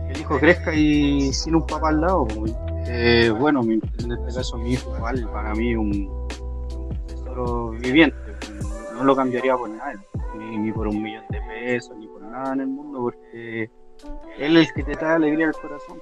el 0.10 0.20
hijo 0.20 0.38
crezca 0.40 0.74
y 0.76 1.32
sin 1.32 1.56
un 1.56 1.66
papá 1.66 1.90
al 1.90 2.02
lado. 2.02 2.28
pues. 2.28 2.54
Eh, 2.88 3.34
bueno, 3.40 3.62
en 3.64 3.82
este 4.12 4.36
caso 4.36 4.58
mi 4.58 4.74
hijo 4.74 4.96
igual 4.96 5.28
para 5.32 5.56
mí 5.56 5.76
un, 5.76 6.28
tesoro 7.08 7.72
viviente, 7.72 8.16
no 8.94 9.04
lo 9.04 9.16
cambiaría 9.16 9.58
por 9.58 9.70
nada, 9.70 9.94
ni, 10.38 10.58
ni 10.60 10.72
por 10.72 10.88
un 10.88 11.02
millón 11.02 11.24
de 11.30 11.42
pesos, 11.42 11.98
ni 11.98 12.08
por 12.08 12.22
nada 12.22 12.54
en 12.54 12.62
el 12.62 12.68
mundo, 12.68 13.00
porque 13.02 13.72
él 14.38 14.58
es 14.58 14.68
el 14.68 14.74
que 14.76 14.84
te 14.84 14.96
trae 14.96 15.16
alegría 15.16 15.48
al 15.48 15.54
corazón. 15.54 15.98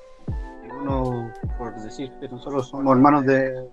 Y 0.66 0.72
uno, 0.72 1.32
por 1.58 1.74
decir 1.76 2.12
que 2.20 2.28
nosotros 2.28 2.68
somos 2.68 2.98
hermanos 2.98 3.26
de, 3.26 3.70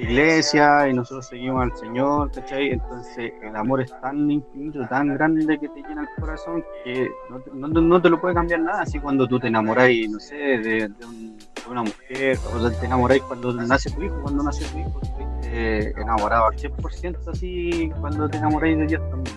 iglesia 0.00 0.88
y 0.88 0.92
nosotros 0.92 1.26
seguimos 1.26 1.62
al 1.62 1.76
Señor, 1.76 2.30
¿cachai? 2.32 2.70
Entonces 2.70 3.32
el 3.42 3.56
amor 3.56 3.80
es 3.80 3.90
tan 4.00 4.30
infinito, 4.30 4.86
tan 4.88 5.14
grande 5.14 5.58
que 5.58 5.68
te 5.68 5.82
llena 5.82 6.02
el 6.02 6.08
corazón 6.20 6.64
que 6.84 7.08
no 7.30 7.40
te, 7.40 7.80
no, 7.80 8.02
te 8.02 8.10
lo 8.10 8.20
puede 8.20 8.34
cambiar 8.34 8.60
nada. 8.60 8.82
Así 8.82 8.98
cuando 9.00 9.26
tú 9.26 9.38
te 9.38 9.48
enamoras, 9.48 9.88
no 10.10 10.18
sé, 10.20 10.34
de, 10.34 10.88
de 10.88 11.06
un- 11.06 11.36
de 11.38 11.70
una 11.70 11.82
mujer, 11.82 12.38
o 12.54 12.70
te 12.70 12.86
enamoras 12.86 13.18
cuando 13.22 13.52
nace 13.52 13.90
tu 13.90 14.02
hijo, 14.02 14.20
cuando 14.22 14.42
nace 14.42 14.64
tu 14.66 14.78
hijo, 14.78 15.00
estuviste 15.02 16.00
enamorado 16.00 16.46
al 16.46 16.56
100% 16.58 17.30
así 17.30 17.90
cuando 18.00 18.28
te 18.28 18.36
enamoráis 18.38 18.78
de 18.78 18.86
Dios 18.86 19.02
también. 19.10 19.36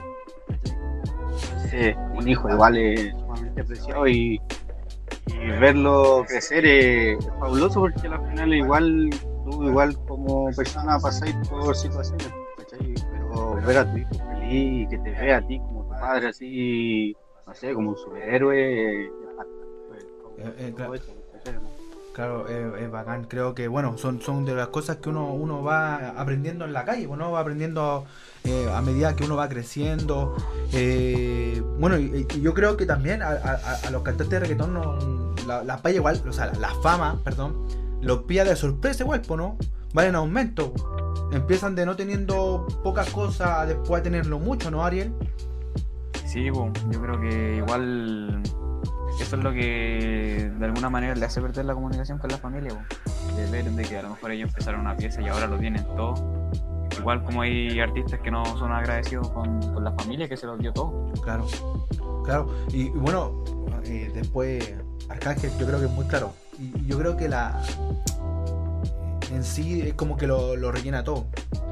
un 2.15 2.27
hijo 2.27 2.49
igual 2.49 2.77
es 2.77 3.11
sumamente 3.11 3.61
apreciado 3.61 4.07
y, 4.07 4.39
verlo 5.59 6.25
crecer 6.27 6.65
es 6.65 7.25
fabuloso 7.39 7.81
porque 7.81 8.07
al 8.07 8.27
final 8.29 8.53
igual 8.53 9.09
tú 9.49 9.63
igual 9.63 9.97
como 10.07 10.49
persona 10.55 10.99
pasáis 10.99 11.35
por 11.49 11.75
situaciones, 11.75 12.27
¿cachai? 12.57 12.93
pero 13.11 13.55
ver 13.65 13.77
a 13.77 13.91
tu 13.91 13.97
hijo 13.97 14.09
feliz 14.13 14.83
y 14.83 14.87
que 14.87 14.97
te 14.99 15.11
vea 15.11 15.37
a 15.37 15.47
ti 15.47 15.59
como 15.59 15.83
tu 15.83 15.89
padre 15.89 16.27
así, 16.27 17.15
no 17.45 17.53
sé, 17.53 17.73
como 17.73 17.89
un 17.91 17.97
superhéroe. 17.97 19.05
Eh, 19.05 20.53
eh, 20.57 20.73
claro. 20.75 20.93
Claro, 22.13 22.47
es, 22.47 22.81
es 22.83 22.91
bacán. 22.91 23.25
Creo 23.25 23.53
que, 23.55 23.67
bueno, 23.67 23.97
son, 23.97 24.21
son 24.21 24.43
de 24.45 24.53
las 24.53 24.69
cosas 24.69 24.97
que 24.97 25.09
uno, 25.09 25.33
uno 25.33 25.63
va 25.63 26.09
aprendiendo 26.19 26.65
en 26.65 26.73
la 26.73 26.83
calle, 26.83 27.07
uno 27.07 27.31
va 27.31 27.39
aprendiendo 27.39 28.05
eh, 28.43 28.67
a 28.73 28.81
medida 28.81 29.15
que 29.15 29.23
uno 29.23 29.35
va 29.37 29.47
creciendo. 29.47 30.35
Eh, 30.73 31.61
bueno, 31.79 31.97
y, 31.97 32.25
y 32.35 32.41
yo 32.41 32.53
creo 32.53 32.75
que 32.77 32.85
también 32.85 33.21
a, 33.21 33.27
a- 33.29 33.87
a 33.87 33.91
los 33.91 34.01
cantantes 34.01 34.29
de 34.31 34.39
reggaetón 34.39 34.73
no- 34.73 35.29
la, 35.47 35.63
la 35.63 35.91
igual, 35.91 36.21
o 36.27 36.33
sea, 36.33 36.47
la, 36.47 36.53
la 36.59 36.69
fama, 36.81 37.19
perdón, 37.23 37.55
los 38.01 38.23
pilla 38.23 38.43
de 38.43 38.55
sorpresa 38.55 39.03
igual, 39.03 39.21
¿no? 39.35 39.57
Van 39.93 40.07
en 40.07 40.15
aumento. 40.15 40.73
Empiezan 41.31 41.75
de 41.75 41.85
no 41.85 41.95
teniendo 41.95 42.67
pocas 42.83 43.09
cosas, 43.09 43.67
después 43.67 43.99
a 43.99 44.03
tenerlo 44.03 44.39
mucho, 44.39 44.71
¿no, 44.71 44.83
Ariel? 44.83 45.13
Sí, 46.25 46.51
po, 46.51 46.71
yo 46.89 47.01
creo 47.01 47.19
que 47.19 47.57
igual 47.57 48.41
eso 49.19 49.35
es 49.35 49.43
lo 49.43 49.51
que 49.51 50.51
de 50.57 50.65
alguna 50.65 50.89
manera 50.89 51.15
le 51.15 51.25
hace 51.25 51.41
perder 51.41 51.65
la 51.65 51.73
comunicación 51.73 52.19
con 52.19 52.29
la 52.29 52.37
familia, 52.37 52.71
po. 52.71 53.35
de 53.35 53.49
ver 53.49 53.65
de 53.65 53.83
que 53.83 53.97
a 53.97 54.03
lo 54.03 54.09
mejor 54.11 54.31
ellos 54.31 54.49
empezaron 54.49 54.81
una 54.81 54.95
pieza 54.95 55.21
y 55.21 55.27
ahora 55.27 55.47
lo 55.47 55.57
tienen 55.57 55.83
todo. 55.95 56.13
Igual 56.97 57.23
como 57.23 57.41
hay 57.41 57.79
artistas 57.79 58.19
que 58.19 58.29
no 58.29 58.45
son 58.57 58.71
agradecidos 58.71 59.29
con, 59.29 59.59
con 59.73 59.83
la 59.83 59.91
familia 59.93 60.27
que 60.27 60.37
se 60.37 60.45
los 60.45 60.59
dio 60.59 60.73
todo. 60.73 61.11
Claro, 61.21 61.47
claro. 62.25 62.47
Y, 62.73 62.87
y 62.87 62.89
bueno, 62.89 63.43
eh, 63.85 64.11
después 64.13 64.75
Arcángel 65.09 65.51
yo 65.59 65.65
creo 65.65 65.79
que 65.79 65.85
es 65.85 65.91
muy 65.91 66.05
claro. 66.05 66.33
Y, 66.59 66.85
yo 66.87 66.97
creo 66.97 67.17
que 67.17 67.27
la 67.29 67.61
en 69.31 69.43
sí 69.43 69.81
es 69.81 69.93
como 69.93 70.17
que 70.17 70.27
lo, 70.27 70.55
lo 70.55 70.71
rellena 70.71 71.03
todo. 71.03 71.27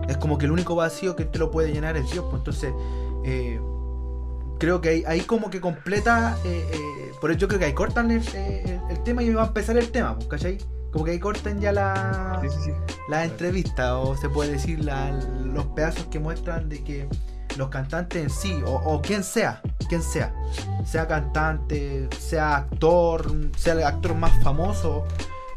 Es 0.08 0.18
como 0.18 0.38
que 0.38 0.46
el 0.46 0.52
único 0.52 0.76
vacío 0.76 1.16
que 1.16 1.26
te 1.26 1.40
lo 1.40 1.50
puede 1.52 1.72
llenar 1.74 1.98
es 1.98 2.10
Dios. 2.12 2.26
Pues 2.30 2.40
entonces, 2.42 2.74
eh, 3.26 3.60
creo 4.60 4.80
que 4.80 4.90
ahí, 4.90 5.04
ahí 5.08 5.22
como 5.22 5.50
que 5.50 5.60
completa. 5.60 6.38
eh, 6.46 6.66
eh, 6.72 7.12
por 7.20 7.32
eso 7.32 7.40
yo 7.40 7.48
creo 7.48 7.60
que 7.60 7.66
ahí 7.66 7.74
cortan 7.74 8.12
el, 8.12 8.22
el- 8.36 8.80
el 8.90 9.04
tema 9.04 9.24
y 9.24 9.34
va 9.34 9.44
a 9.44 9.48
empezar 9.48 9.76
el 9.78 9.90
tema, 9.92 10.16
pues, 10.16 10.28
¿cachai? 10.28 10.58
Como 10.92 11.04
que 11.04 11.12
ahí 11.12 11.20
cortan 11.20 11.60
ya 11.60 11.72
la, 11.72 12.40
Sí, 12.42 12.48
sí, 12.50 12.58
sí. 12.66 12.72
la 13.10 13.26
entrevista 13.26 13.98
o 13.98 14.16
se 14.16 14.30
puede 14.30 14.52
decir 14.54 14.84
la- 14.86 15.12
los 15.12 15.66
pedazos 15.68 16.06
que 16.06 16.20
muestran 16.20 16.70
de 16.70 16.84
que 16.84 17.10
los 17.58 17.70
cantantes 17.70 18.24
en 18.24 18.30
sí 18.30 18.62
o, 18.66 18.76
o 18.76 19.02
quien 19.02 19.24
sea, 19.24 19.62
quien 19.90 20.02
sea, 20.02 20.34
sea 20.86 21.08
cantante, 21.08 22.08
sea 22.20 22.58
actor, 22.58 23.32
sea 23.58 23.74
el 23.74 23.84
actor 23.84 24.16
más 24.16 24.32
famoso, 24.44 25.06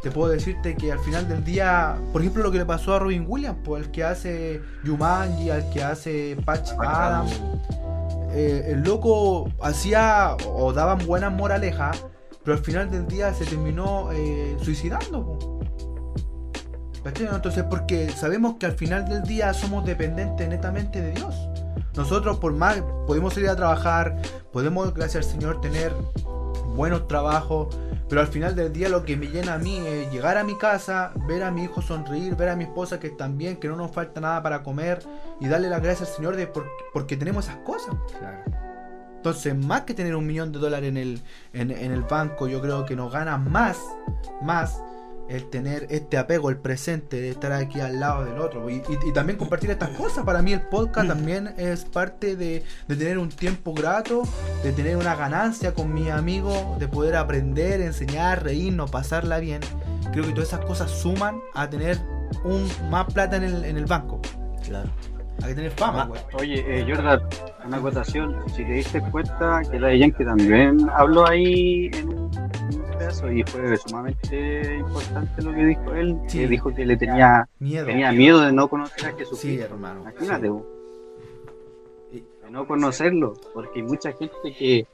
te 0.03 0.11
puedo 0.11 0.31
decirte 0.31 0.77
que 0.77 0.93
al 0.93 0.99
final 1.01 1.29
del 1.29 1.45
día, 1.45 1.97
por 2.13 2.23
ejemplo 2.23 2.43
lo 2.43 2.51
que 2.51 2.59
le 2.59 2.65
pasó 2.65 2.95
a 2.95 2.99
Robin 2.99 3.25
Williams, 3.29 3.59
pues 3.65 3.85
el 3.85 3.91
que 3.91 4.05
hace 4.05 4.63
Jumanji, 4.85 5.51
al 5.51 5.69
que 5.71 5.83
hace 5.83 6.37
Patch 6.45 6.71
Adams, 6.79 7.41
eh, 8.33 8.69
el 8.69 8.83
loco 8.83 9.51
hacía 9.61 10.37
o 10.47 10.73
daban 10.73 11.05
buenas 11.07 11.33
moralejas, 11.33 12.05
pero 12.45 12.57
al 12.57 12.65
final 12.65 12.91
del 12.91 13.07
día 13.09 13.35
se 13.35 13.45
terminó 13.45 14.11
eh, 14.13 14.57
suicidando. 14.63 15.61
Entonces, 17.05 17.65
porque 17.69 18.11
sabemos 18.11 18.57
que 18.59 18.67
al 18.67 18.73
final 18.73 19.09
del 19.09 19.23
día 19.23 19.55
somos 19.55 19.85
dependientes 19.85 20.49
netamente 20.49 21.01
de 21.01 21.13
Dios. 21.13 21.50
Nosotros, 22.01 22.39
por 22.39 22.55
más, 22.55 22.83
podemos 23.07 23.37
ir 23.37 23.47
a 23.51 23.55
trabajar, 23.57 24.17
podemos, 24.55 24.95
gracias 24.95 25.27
al 25.27 25.31
Señor, 25.33 25.61
tener 25.61 25.93
buenos 26.75 27.07
trabajos, 27.07 27.77
pero 28.09 28.23
al 28.23 28.27
final 28.27 28.57
del 28.57 28.73
día 28.73 28.89
lo 28.89 29.05
que 29.05 29.19
me 29.19 29.27
llena 29.27 29.53
a 29.55 29.59
mí 29.59 29.77
es 29.87 30.11
llegar 30.11 30.39
a 30.39 30.43
mi 30.45 30.57
casa, 30.57 31.13
ver 31.29 31.43
a 31.43 31.51
mi 31.51 31.65
hijo 31.65 31.83
sonreír, 31.83 32.35
ver 32.37 32.49
a 32.49 32.57
mi 32.57 32.65
esposa 32.65 32.99
que 32.99 33.09
están 33.09 33.37
bien, 33.37 33.59
que 33.59 33.69
no 33.69 33.77
nos 33.77 33.91
falta 33.93 34.19
nada 34.19 34.43
para 34.43 34.63
comer 34.63 35.01
y 35.41 35.49
darle 35.49 35.69
las 35.69 35.83
gracias 35.83 36.09
al 36.09 36.17
Señor 36.17 36.37
de 36.37 36.47
por- 36.47 36.67
porque 36.95 37.19
tenemos 37.19 37.45
esas 37.45 37.59
cosas. 37.59 37.95
Entonces, 39.17 39.55
más 39.55 39.83
que 39.83 39.93
tener 39.93 40.17
un 40.17 40.27
millón 40.27 40.53
de 40.53 40.59
dólares 40.59 40.89
en 40.89 40.97
el, 40.97 41.21
en, 41.53 41.71
en 41.71 41.93
el 41.93 42.01
banco, 42.01 42.49
yo 42.49 42.63
creo 42.63 42.87
que 42.87 42.97
nos 42.97 43.13
gana 43.13 43.37
más, 43.37 43.77
más 44.41 44.83
el 45.31 45.49
tener 45.49 45.87
este 45.91 46.19
apego, 46.19 46.51
el 46.51 46.57
presente, 46.57 47.21
de 47.21 47.31
estar 47.31 47.53
aquí 47.53 47.81
al 47.81 48.01
lado 48.01 48.25
del 48.25 48.39
otro. 48.39 48.69
Y, 48.69 48.75
y- 48.77 49.09
y 49.09 49.13
también 49.13 49.39
compartir 49.39 49.71
estas 49.71 49.91
cosas. 49.91 50.25
Para 50.25 50.43
mí 50.43 50.53
el 50.53 50.63
podcast 50.63 51.09
también 51.09 51.55
es 51.57 51.85
parte 51.85 52.37
de, 52.37 52.65
de 52.89 52.97
tener 52.97 53.17
un 53.19 53.29
tiempo 53.31 53.73
grato, 53.73 54.23
de 54.63 54.73
tener 54.73 54.97
una 54.97 55.15
ganancia 55.15 55.73
con 55.73 55.95
mis 55.95 56.11
amigos, 56.11 56.79
de 56.79 56.89
poder 56.89 57.17
aprender, 57.17 57.81
enseñar, 57.81 58.43
reírnos, 58.43 58.91
pasarla 58.91 59.39
bien. 59.39 59.61
Creo 60.13 60.25
que 60.25 60.33
todas 60.33 60.49
esas 60.49 60.65
cosas 60.65 60.91
suman 60.91 61.41
a 61.55 61.71
tener 61.71 61.99
un 62.45 62.69
más 62.91 63.13
plata 63.13 63.37
en 63.37 63.45
el, 63.45 63.65
en 63.65 63.77
el 63.77 63.87
banco. 63.87 64.21
Claro. 64.67 64.91
A 65.43 65.47
que 65.47 65.55
tener 65.55 65.71
fama, 65.71 66.05
Ma- 66.05 66.07
güey. 66.07 66.21
Oye, 66.35 66.65
eh, 66.81 66.85
Jordan, 66.87 67.21
una 67.65 67.77
acotación. 67.79 68.37
Si 68.55 68.63
te 68.65 68.73
diste 68.73 69.01
cuenta 69.01 69.63
que 69.71 69.81
la 69.81 69.95
Yankee 69.95 70.23
también 70.25 70.87
habló 70.95 71.27
ahí 71.27 71.89
en 71.95 72.09
un, 72.09 72.31
pedazo 73.11 73.33
y 73.33 73.43
fue 73.45 73.77
sumamente 73.77 74.77
importante 74.79 75.43
lo 75.43 75.53
que 75.53 75.65
dijo 75.65 75.95
él, 75.95 76.19
Sí. 76.29 76.39
que 76.39 76.49
dijo 76.49 76.75
que 76.75 76.87
le 76.87 76.97
tenía, 76.97 77.49
Miedo. 77.59 77.87
tenía 77.87 78.13
miedo 78.13 78.41
de 78.41 78.53
no 78.53 78.69
conocer 78.69 79.07
a 79.07 79.09
Jesucristo. 79.13 79.37
Sí, 79.37 79.59
hermano. 79.59 80.01
Imagínate, 80.03 80.51
sí. 82.13 82.25
de 82.43 82.51
no 82.51 82.67
conocerlo, 82.67 83.35
porque 83.55 83.81
hay 83.81 83.87
mucha 83.87 84.13
gente 84.13 84.35
que 84.59 84.87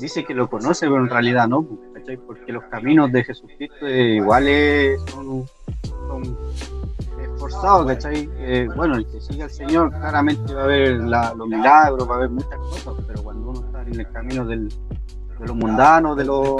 dice 0.00 0.24
que 0.24 0.34
lo 0.34 0.48
conoce, 0.48 0.86
pero 0.86 0.98
en 0.98 1.08
realidad 1.08 1.48
no, 1.48 1.66
¿cachai? 1.94 2.16
Porque 2.18 2.52
los 2.52 2.64
caminos 2.64 3.10
de 3.12 3.24
Jesucristo 3.24 3.86
eh, 3.86 4.16
iguales 4.16 5.00
son, 5.10 5.44
son 6.06 6.38
esforzados, 7.22 7.86
¿cachai? 7.86 8.28
Eh, 8.38 8.68
bueno, 8.76 8.96
el 8.96 9.06
que 9.06 9.20
sigue 9.20 9.42
al 9.44 9.50
Señor 9.50 9.90
claramente 9.90 10.54
va 10.54 10.64
a 10.64 10.66
ver 10.66 10.98
la- 11.00 11.34
los 11.34 11.48
milagros, 11.48 12.08
va 12.08 12.16
a 12.16 12.18
ver 12.18 12.30
muchas 12.30 12.58
cosas, 12.58 12.94
pero 13.06 13.22
cuando 13.22 13.50
uno 13.50 13.60
está 13.64 13.82
en 13.82 14.00
el 14.00 14.10
camino 14.10 14.44
del, 14.44 14.68
de 14.68 15.46
lo 15.46 15.54
mundano, 15.54 16.14
de 16.14 16.24
lo... 16.26 16.56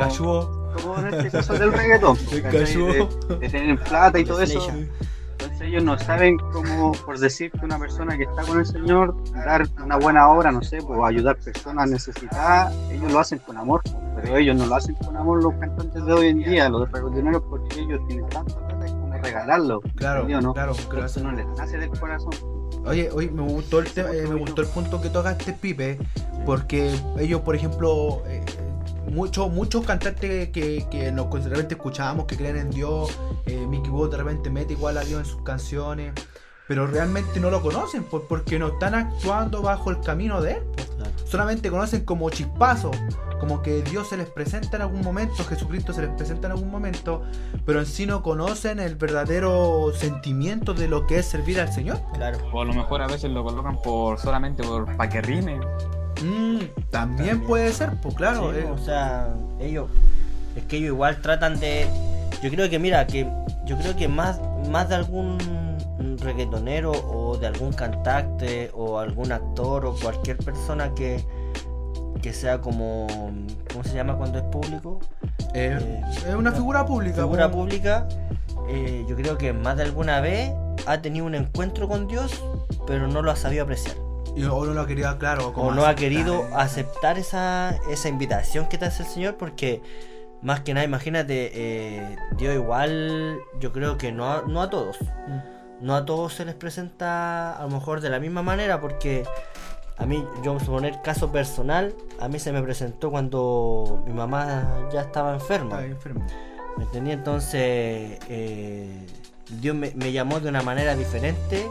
Como 0.83 0.99
en 0.99 1.15
este 1.15 1.31
caso 1.31 1.55
del 1.55 1.73
reggaetón, 1.73 2.17
de, 2.31 3.09
de 3.41 3.49
tener 3.49 3.79
plata 3.79 4.19
y 4.19 4.25
todo 4.25 4.41
eso. 4.43 4.69
Entonces 5.41 5.61
ellos 5.69 5.85
no 5.85 5.97
saben 5.99 6.37
cómo, 6.53 6.93
por 7.07 7.17
decir 7.19 7.53
que 7.53 7.65
una 7.65 7.79
persona 7.79 8.17
que 8.17 8.25
está 8.25 8.43
con 8.43 8.59
el 8.59 8.67
Señor, 8.67 9.15
dar 9.33 9.69
una 9.83 9.97
buena 9.97 10.29
obra, 10.31 10.51
no 10.51 10.63
sé, 10.63 10.79
pues 10.83 10.99
ayudar 11.05 11.37
personas 11.37 11.89
necesitadas, 11.89 12.75
ellos 12.91 13.13
lo 13.13 13.21
hacen 13.21 13.39
con 13.39 13.57
amor, 13.57 13.81
pero 14.17 14.37
ellos 14.37 14.57
no 14.57 14.67
lo 14.67 14.75
hacen 14.75 14.97
con 14.97 15.17
amor 15.17 15.41
los 15.43 15.55
cantantes 15.55 16.05
de 16.05 16.13
hoy 16.13 16.27
en 16.29 16.39
día, 16.41 16.69
los 16.69 16.81
de 16.91 16.93
reggaetoneros, 16.99 17.43
porque 17.49 17.81
ellos 17.81 18.01
tienen 18.09 18.29
tanta 18.29 18.53
plata 18.67 18.87
como 18.87 19.13
regalarlo, 19.13 19.81
Claro, 19.95 20.21
¿entendido, 20.23 20.41
no? 20.41 20.55
claro, 20.55 20.73
claro. 20.73 20.91
Entonces 20.97 21.23
no 21.23 21.31
les 21.33 21.47
nace 21.57 21.79
del 21.79 21.91
corazón. 21.91 22.33
Oye, 22.85 23.09
oye, 23.13 23.31
me 23.31 23.43
gustó 23.43 23.79
el 23.79 23.91
tema- 23.93 24.11
eh, 24.13 24.27
me 24.29 24.35
gustó 24.35 24.63
el 24.63 24.69
punto 24.69 25.01
que 25.01 25.09
tocaste, 25.09 25.53
Pipe, 25.53 25.99
porque 26.45 26.93
ellos, 27.19 27.43
por 27.43 27.55
ejemplo, 27.55 28.23
eh, 28.27 28.45
muchos 29.11 29.51
muchos 29.51 29.85
cantantes 29.85 30.51
que, 30.51 30.87
que 30.91 31.13
nos 31.13 31.33
de 31.33 31.49
repente 31.51 31.75
escuchábamos 31.75 32.27
que 32.27 32.37
creen 32.37 32.57
en 32.57 32.71
Dios, 32.71 33.11
eh, 33.47 33.67
Mickey 33.67 33.91
Wood 33.91 34.11
de 34.11 34.17
repente 34.19 34.51
mete 34.51 34.73
igual 34.75 34.99
a 34.99 35.03
Dios 35.05 35.21
en 35.21 35.27
sus 35.27 35.43
canciones, 35.43 36.13
pero 36.67 36.87
realmente 36.87 37.41
no 37.41 37.51
lo 37.51 37.63
conocen 37.63 38.05
por- 38.05 38.27
porque 38.29 38.59
no 38.59 38.69
están 38.69 38.95
actuando 38.95 39.63
bajo 39.63 39.91
el 39.91 40.01
camino 40.01 40.41
de 40.43 40.53
él. 40.53 40.63
Claro. 40.97 41.11
Solamente 41.25 41.71
conocen 41.71 42.05
como 42.05 42.29
chispazos, 42.31 42.97
como 43.39 43.63
que 43.63 43.83
Dios 43.83 44.09
se 44.09 44.17
les 44.17 44.29
presenta 44.29 44.77
en 44.77 44.83
algún 44.83 45.01
momento, 45.03 45.45
Jesucristo 45.45 45.93
se 45.93 46.03
les 46.03 46.11
presenta 46.11 46.47
en 46.49 46.53
algún 46.53 46.71
momento, 46.71 47.23
pero 47.65 47.79
en 47.81 47.87
sí 47.87 48.05
no 48.05 48.23
conocen 48.23 48.81
el 48.81 48.97
verdadero 48.97 49.93
sentimiento 49.95 50.75
de 50.75 50.89
lo 50.89 51.07
que 51.07 51.19
es 51.21 51.27
servir 51.27 51.61
al 51.61 51.73
Señor. 51.73 52.01
Claro. 52.15 52.39
O 52.53 52.61
a 52.63 52.65
lo 52.65 52.75
mejor 52.75 53.01
a 53.03 53.07
veces 53.07 53.31
lo 53.31 53.45
colocan 53.45 53.81
por 53.81 54.19
solamente 54.19 54.63
por 54.65 54.85
para 54.97 55.09
que 55.09 55.21
rime. 55.23 55.61
Mm, 56.23 56.59
también, 56.91 57.43
puede 57.43 57.73
ser, 57.73 57.93
pues 58.03 58.15
claro. 58.15 58.53
Sí, 58.53 58.59
eh, 58.59 58.71
o 58.71 58.79
sea, 58.79 59.29
ellos 59.61 59.89
es 60.57 60.65
que 60.65 60.77
ellos 60.77 60.89
igual 60.89 61.21
tratan 61.21 61.61
de 61.61 61.87
yo 62.43 62.51
creo 62.51 62.69
que 62.69 62.79
mira 62.79 63.07
que 63.07 63.27
yo 63.65 63.77
creo 63.79 63.97
que 63.97 64.09
más 64.09 64.41
más 64.71 64.89
de 64.89 64.97
algún 64.97 65.39
reggaetonero 66.21 66.93
o 66.93 67.37
de 67.37 67.47
algún 67.47 67.73
cantante 67.73 68.71
o 68.75 68.99
algún 68.99 69.31
actor 69.31 69.87
o 69.87 69.95
cualquier 69.95 70.37
persona 70.39 70.95
que 70.95 71.25
que 72.23 72.33
sea 72.33 72.61
como 72.61 73.07
¿cómo 73.73 73.85
se 73.85 73.95
llama 73.95 74.17
cuando 74.17 74.39
es 74.39 74.45
público? 74.45 75.01
eh, 75.55 75.79
eh, 75.81 76.03
es 76.29 76.35
una 76.35 76.53
figura 76.53 76.85
pública. 76.85 77.23
figura 77.23 77.51
po. 77.51 77.59
pública, 77.59 78.09
yo 79.09 79.17
creo 79.17 79.39
que 79.39 79.53
más 79.53 79.77
de 79.77 79.85
alguna 79.85 80.21
vez 80.21 80.53
ha 80.87 81.01
tenido 81.01 81.27
un 81.27 81.35
encuentro 81.35 81.89
con 81.89 82.09
Dios, 82.09 82.43
pero 82.87 83.07
no 83.07 83.23
lo 83.23 83.31
ha 83.31 83.37
sabido 83.37 83.65
apreciar. 83.65 84.08
O 84.47 84.65
no 84.65 84.73
lo 84.75 84.81
ha 84.83 84.87
querido, 84.87 85.19
claro. 85.19 85.53
como 85.53 85.69
o 85.69 85.75
no 85.75 85.83
ha 85.83 85.91
aceptar, 85.91 85.97
querido 85.97 86.43
eh. 86.45 86.51
aceptar 86.55 87.19
esa, 87.19 87.77
esa 87.91 88.09
invitación 88.09 88.67
que 88.69 88.79
te 88.79 88.85
hace 88.85 89.03
el 89.03 89.09
Señor 89.09 89.37
porque 89.37 89.83
más 90.43 90.61
que 90.61 90.73
nada 90.75 90.85
imagínate 90.85 91.51
eh, 91.55 92.17
Dios 92.37 92.55
igual 92.55 93.39
yo 93.61 93.73
creo 93.73 93.99
que 93.99 94.13
no 94.13 94.31
a, 94.33 94.43
no 94.47 94.63
a 94.63 94.71
todos 94.71 94.97
Mm. 95.01 95.85
no 95.85 95.97
a 95.97 96.05
todos 96.05 96.35
se 96.35 96.45
les 96.45 96.55
presenta 96.55 97.57
a 97.57 97.63
lo 97.65 97.71
mejor 97.71 98.01
de 98.01 98.09
la 98.11 98.21
misma 98.21 98.43
manera 98.43 98.81
porque 98.81 99.25
a 99.97 100.07
mí 100.07 100.25
yo 100.45 100.53
vamos 100.55 100.63
a 100.63 100.67
poner 100.67 101.03
caso 101.03 101.33
personal 101.33 101.93
a 102.21 102.29
mí 102.29 102.39
se 102.39 102.53
me 102.53 102.63
presentó 102.63 103.11
cuando 103.11 104.03
mi 104.07 104.13
mamá 104.13 104.89
ya 104.93 105.01
estaba 105.03 105.35
enferma 105.35 105.77
Está 105.81 105.87
enfermo. 105.87 106.25
¿Me 106.77 106.85
entendí? 106.85 107.11
Entonces, 107.11 108.21
eh, 108.29 109.07
Dios 109.61 109.75
me, 109.75 109.91
me 109.97 110.13
llamó 110.13 110.39
de 110.39 110.49
una 110.49 110.63
manera 110.63 110.95
diferente, 110.95 111.67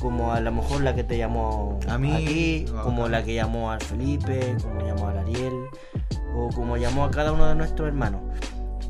como 0.00 0.32
a 0.32 0.40
lo 0.40 0.52
mejor 0.52 0.82
la 0.82 0.94
que 0.94 1.04
te 1.04 1.16
llamó 1.18 1.78
A 1.88 1.98
mí, 1.98 2.24
ti, 2.26 2.66
a 2.76 2.82
como 2.82 3.02
acá. 3.02 3.12
la 3.12 3.24
que 3.24 3.34
llamó 3.34 3.70
al 3.70 3.80
Felipe, 3.80 4.56
como 4.62 4.80
llamó 4.80 5.08
al 5.08 5.18
Ariel, 5.18 5.54
o 6.34 6.48
como 6.48 6.76
llamó 6.76 7.04
a 7.04 7.10
cada 7.10 7.32
uno 7.32 7.46
de 7.46 7.54
nuestros 7.54 7.88
hermanos. 7.88 8.20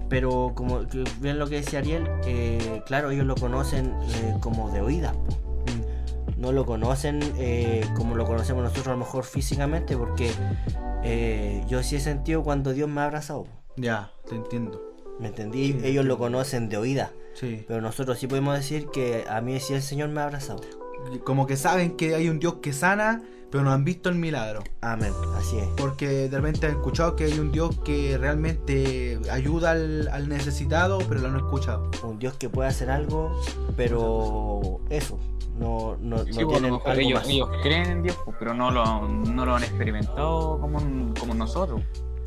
Pero 0.09 0.53
como 0.55 0.81
bien 1.21 1.39
lo 1.39 1.49
que 1.49 1.57
decía 1.57 1.79
Ariel, 1.79 2.07
eh, 2.27 2.83
claro, 2.87 3.11
ellos 3.11 3.27
lo 3.27 3.35
conocen 3.35 3.95
eh, 4.15 4.35
como 4.41 4.71
de 4.71 4.81
oídas. 4.83 5.15
Mm. 5.15 6.41
No 6.41 6.53
lo 6.53 6.67
conocen 6.67 7.21
eh, 7.37 7.87
como 7.97 8.15
lo 8.17 8.27
conocemos 8.27 8.63
nosotros 8.63 8.89
a 8.89 8.93
lo 8.93 8.99
mejor 8.99 9.25
físicamente, 9.25 9.97
porque 9.97 10.31
yo 11.69 11.83
sí 11.83 11.97
he 11.97 12.01
sentido 12.01 12.43
cuando 12.43 12.73
Dios 12.73 12.89
me 12.89 13.01
ha 13.01 13.05
abrazado. 13.05 13.47
Ya, 13.77 14.11
te 14.29 14.35
entiendo. 14.35 14.92
¿Me 15.21 15.29
entendí? 15.29 15.73
Sí. 15.73 15.81
Ellos 15.85 16.05
lo 16.05 16.19
conocen 16.19 16.69
de 16.69 16.77
oídas. 16.77 17.11
Sí. 17.35 17.65
Pero 17.67 17.81
nosotros 17.81 18.19
sí 18.19 18.27
podemos 18.27 18.55
decir 18.55 18.87
que 18.93 19.25
a 19.29 19.41
mí 19.41 19.59
sí 19.61 19.75
el 19.75 19.83
Señor 19.83 20.09
me 20.11 20.21
ha 20.21 20.25
abrazado. 20.25 20.61
Como 21.25 21.47
que 21.47 21.57
saben 21.57 21.97
que 21.97 22.15
hay 22.15 22.29
un 22.29 22.39
Dios 22.39 22.57
que 22.63 22.73
sana, 22.73 23.23
pero 23.51 23.65
no 23.65 23.73
han 23.73 23.85
visto 23.85 24.09
el 24.09 24.15
milagro. 24.17 24.63
Amén, 24.81 25.13
así 25.37 25.59
es. 25.59 25.67
Porque 25.77 26.29
de 26.29 26.37
repente 26.37 26.67
han 26.67 26.73
escuchado 26.73 27.17
que 27.17 27.25
hay 27.25 27.39
un 27.39 27.53
Dios 27.53 27.77
que 27.85 28.17
realmente 28.19 29.19
ayuda 29.31 29.73
al, 29.73 30.09
al 30.09 30.29
necesitado, 30.29 30.99
pero 31.09 31.21
lo 31.21 31.29
han 31.29 31.37
escuchado. 31.37 31.91
Un 32.03 32.19
Dios 32.19 32.35
que 32.35 32.49
puede 32.49 32.69
hacer 32.69 32.91
algo, 32.91 33.41
pero 33.77 34.81
eso, 34.91 35.19
no, 35.59 35.97
no, 36.01 36.19
no 36.19 36.25
Sí, 36.25 36.45
pues, 36.45 36.49
tienen 36.49 36.73
algo 36.73 36.93
ellos, 36.93 37.21
más. 37.21 37.29
ellos 37.29 37.49
creen 37.63 37.87
en 37.91 38.03
Dios, 38.03 38.17
pues, 38.25 38.37
pero 38.39 38.55
no 38.55 38.71
lo, 38.71 39.09
no 39.09 39.45
lo 39.45 39.55
han 39.57 39.65
experimentado 39.65 40.59
como, 40.61 40.79
como 41.19 41.35
nosotros. 41.35 41.83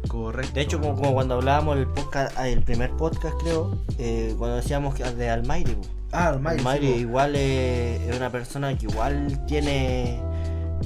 Correcto. 0.08 0.54
De 0.54 0.62
hecho, 0.62 0.80
como, 0.80 0.96
como 0.96 1.14
cuando 1.14 1.36
hablábamos 1.36 1.78
el 1.78 1.88
podcast, 1.88 2.38
ah, 2.38 2.48
el 2.48 2.62
primer 2.62 2.92
podcast 2.92 3.36
creo, 3.42 3.78
eh, 3.98 4.36
cuando 4.38 4.58
decíamos 4.58 4.96
que 4.96 5.04
de 5.04 5.30
Almighty. 5.30 5.76
Ah, 6.12 6.30
Almighty, 6.30 6.60
Almighty 6.60 6.88
sí, 6.88 7.00
igual 7.02 7.36
es, 7.36 8.02
es 8.02 8.16
una 8.16 8.30
persona 8.32 8.78
que 8.78 8.86
igual 8.86 9.46
tiene, 9.48 10.20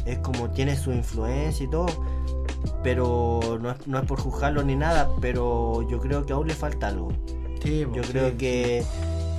es 0.05 0.17
como 0.19 0.49
tiene 0.49 0.75
su 0.75 0.91
influencia 0.91 1.65
y 1.65 1.69
todo, 1.69 1.87
pero 2.83 3.59
no 3.61 3.71
es, 3.71 3.87
no 3.87 3.99
es 3.99 4.05
por 4.05 4.19
juzgarlo 4.19 4.63
ni 4.63 4.75
nada, 4.75 5.09
pero 5.21 5.87
yo 5.89 5.99
creo 5.99 6.25
que 6.25 6.33
aún 6.33 6.47
le 6.47 6.53
falta 6.53 6.87
algo. 6.87 7.11
Sí, 7.63 7.85
Yo 7.93 8.03
sí. 8.03 8.11
creo 8.11 8.37
que, 8.37 8.83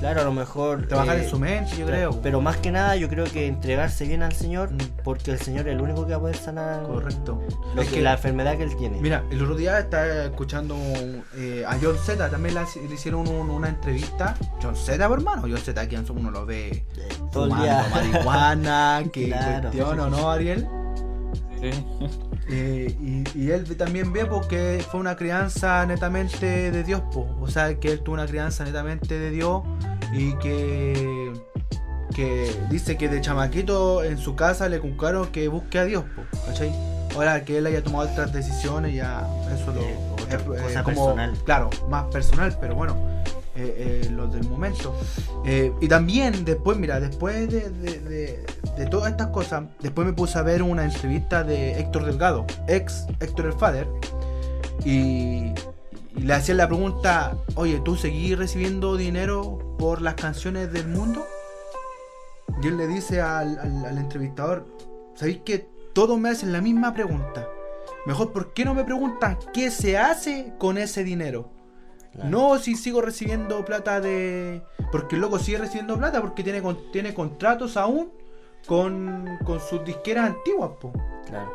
claro, 0.01 0.23
a 0.23 0.25
lo 0.25 0.33
mejor... 0.33 0.87
Trabajar 0.89 1.19
eh, 1.19 1.25
en 1.25 1.31
su 1.31 1.39
mente, 1.39 1.77
yo 1.77 1.87
creo. 1.87 2.21
Pero 2.23 2.41
más 2.41 2.57
que 2.57 2.73
nada, 2.73 2.97
yo 2.97 3.09
creo 3.09 3.25
que 3.27 3.47
entregarse 3.47 4.05
bien 4.07 4.23
al 4.25 4.33
Señor, 4.33 4.73
Mm. 4.73 4.79
porque 5.05 5.31
el 5.31 5.39
Señor 5.39 5.69
es 5.69 5.75
el 5.75 5.81
único 5.81 6.05
que 6.07 6.11
va 6.13 6.17
a 6.17 6.21
poder 6.21 6.37
sanar 6.37 6.83
Correcto. 6.85 7.41
lo 7.75 7.83
Es 7.83 7.89
que, 7.89 7.97
que- 7.97 8.01
la 8.03 8.15
enfermedad 8.15 8.57
que 8.57 8.65
él 8.65 8.77
tiene. 8.77 9.01
Mira, 9.01 9.23
el 9.31 9.41
otro 9.43 9.55
día 9.55 9.79
estaba 9.79 10.07
escuchando 10.25 10.75
eh, 11.37 11.65
a 11.67 11.79
John 11.81 11.97
Z, 12.05 12.29
también 12.31 12.55
la- 12.57 12.67
le 12.89 12.95
hicieron 12.95 13.29
un- 13.29 13.51
una 13.51 13.69
entrevista. 13.69 14.35
John 14.63 14.75
Z, 14.75 15.07
por 15.09 15.19
hermano. 15.19 15.43
John 15.43 15.59
Z, 15.59 15.81
aquí 15.81 15.97
uno 16.11 16.31
lo 16.31 16.45
ve 16.47 16.85
todo 17.33 17.45
el 17.45 17.51
fumando 17.51 17.63
día. 17.65 17.87
marihuana, 17.95 19.03
que 19.13 19.27
Claro. 19.27 19.61
cuestión, 19.71 20.01
¿o 20.01 20.11
no, 20.11 20.31
Ariel? 20.31 20.67
Sí. 21.61 21.71
Eh, 22.51 22.97
y, 23.01 23.39
y 23.39 23.51
él 23.53 23.77
también 23.77 24.13
ve 24.13 24.27
porque 24.27 24.85
fue 24.91 24.99
una 24.99 25.15
crianza 25.17 25.87
netamente 25.87 26.71
de 26.73 26.83
Dios, 26.85 27.01
po. 27.13 27.29
o 27.41 27.47
sea 27.49 27.75
que 27.79 27.93
él 27.93 28.01
tuvo 28.01 28.15
una 28.15 28.27
crianza 28.27 28.65
netamente 28.65 29.19
de 29.19 29.31
Dios 29.31 29.63
y 30.13 30.35
que, 30.39 31.33
que 32.15 32.51
dice 32.69 32.97
que 32.97 33.09
de 33.09 33.21
chamaquito 33.21 34.03
en 34.03 34.19
su 34.19 34.35
casa 34.35 34.69
le 34.69 34.81
culcaron 34.81 35.29
que 35.29 35.47
busque 35.49 35.79
a 35.79 35.85
Dios, 35.85 36.05
po, 36.17 36.23
¿cachai? 36.47 36.73
Ahora 37.15 37.45
que 37.45 37.59
él 37.59 37.67
haya 37.67 37.83
tomado 37.85 38.09
otras 38.11 38.33
decisiones 38.33 38.95
ya 38.95 39.27
eso 39.55 39.73
lo 39.73 39.81
Eh, 39.81 39.97
otra 40.13 40.37
es- 40.37 40.43
es 40.43 40.63
cosa 40.63 40.83
como- 40.83 41.05
personal. 41.07 41.39
claro, 41.45 41.71
más 41.89 42.05
personal, 42.07 42.57
pero 42.61 42.75
bueno, 42.75 42.97
eh, 43.57 44.03
eh, 44.05 44.11
lo 44.11 44.27
del 44.29 44.49
momento. 44.49 44.95
Eh, 45.45 45.73
y 45.81 45.89
también 45.89 46.45
después, 46.45 46.79
mira, 46.79 47.01
después 47.01 47.51
de, 47.51 47.71
de- 47.71 48.45
de- 48.77 48.87
todas 48.91 49.11
estas 49.11 49.29
cosas, 49.29 49.65
después 49.81 50.07
me 50.07 50.13
puse 50.13 50.39
a 50.39 50.43
ver 50.43 50.63
una 50.63 50.85
entrevista 50.85 51.45
de 51.45 51.79
Héctor 51.79 52.05
Delgado, 52.07 52.47
ex 52.67 53.07
Héctor 53.21 53.47
el 53.47 53.53
Father, 53.53 53.87
y, 54.85 55.53
le 56.15 56.33
hacían 56.35 56.57
la 56.57 56.67
pregunta, 56.67 57.37
oye, 57.55 57.81
¿tú 57.85 57.97
seguís 57.97 58.37
recibiendo 58.37 58.97
dinero 58.97 59.77
por 59.79 60.03
las 60.03 60.15
canciones 60.15 60.73
del 60.73 60.89
mundo? 60.89 61.25
Y 62.63 62.67
él 62.69 62.77
le 62.77 62.87
dice 62.89 63.21
al 63.21 63.97
entrevistador, 63.97 64.67
¿sabéis 65.15 65.39
que 65.45 65.69
todos 65.95 66.19
me 66.19 66.31
hacen 66.31 66.53
la 66.53 66.61
misma 66.61 66.93
pregunta? 66.95 67.47
Mejor, 68.07 68.33
¿por 68.33 68.53
qué 68.55 68.65
no 68.65 68.75
me 68.75 68.85
preguntan 68.85 69.39
qué 69.55 69.71
se 69.71 69.99
hace 69.99 70.53
con 70.59 70.79
ese 70.79 71.05
dinero? 71.05 71.51
Claro. 72.13 72.29
No 72.31 72.59
si 72.59 72.75
sigo 72.77 73.01
recibiendo 73.01 73.65
plata 73.65 74.01
de... 74.01 74.63
Porque 74.91 75.15
el 75.15 75.21
loco 75.21 75.39
sigue 75.39 75.59
recibiendo 75.59 75.97
plata 75.97 76.21
porque 76.21 76.43
tiene, 76.43 76.61
con- 76.61 76.91
tiene 76.93 77.15
contratos 77.15 77.77
aún 77.77 78.11
con, 78.67 79.39
con 79.45 79.61
sus 79.61 79.85
disqueras 79.85 80.31
antiguas, 80.31 80.71
po. 80.81 80.93
Claro. 81.27 81.53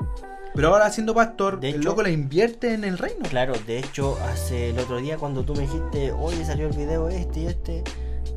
Pero 0.53 0.69
ahora 0.69 0.89
siendo 0.89 1.13
pastor, 1.13 1.59
De 1.59 1.69
el 1.69 1.75
hecho- 1.75 1.89
loco 1.89 2.01
le 2.03 2.11
invierte 2.11 2.73
en 2.73 2.85
el 2.85 2.97
reino. 2.97 3.25
Claro, 3.29 3.53
de 3.67 3.79
hecho, 3.79 4.17
hace 4.31 4.69
el 4.69 4.79
otro 4.79 4.97
día 4.97 5.17
cuando 5.17 5.43
tú 5.43 5.53
me 5.53 5.61
dijiste, 5.63 6.13
oye, 6.13 6.45
salió 6.45 6.67
el 6.67 6.77
video 6.77 7.09
este 7.09 7.41
y 7.41 7.47
este, 7.47 7.83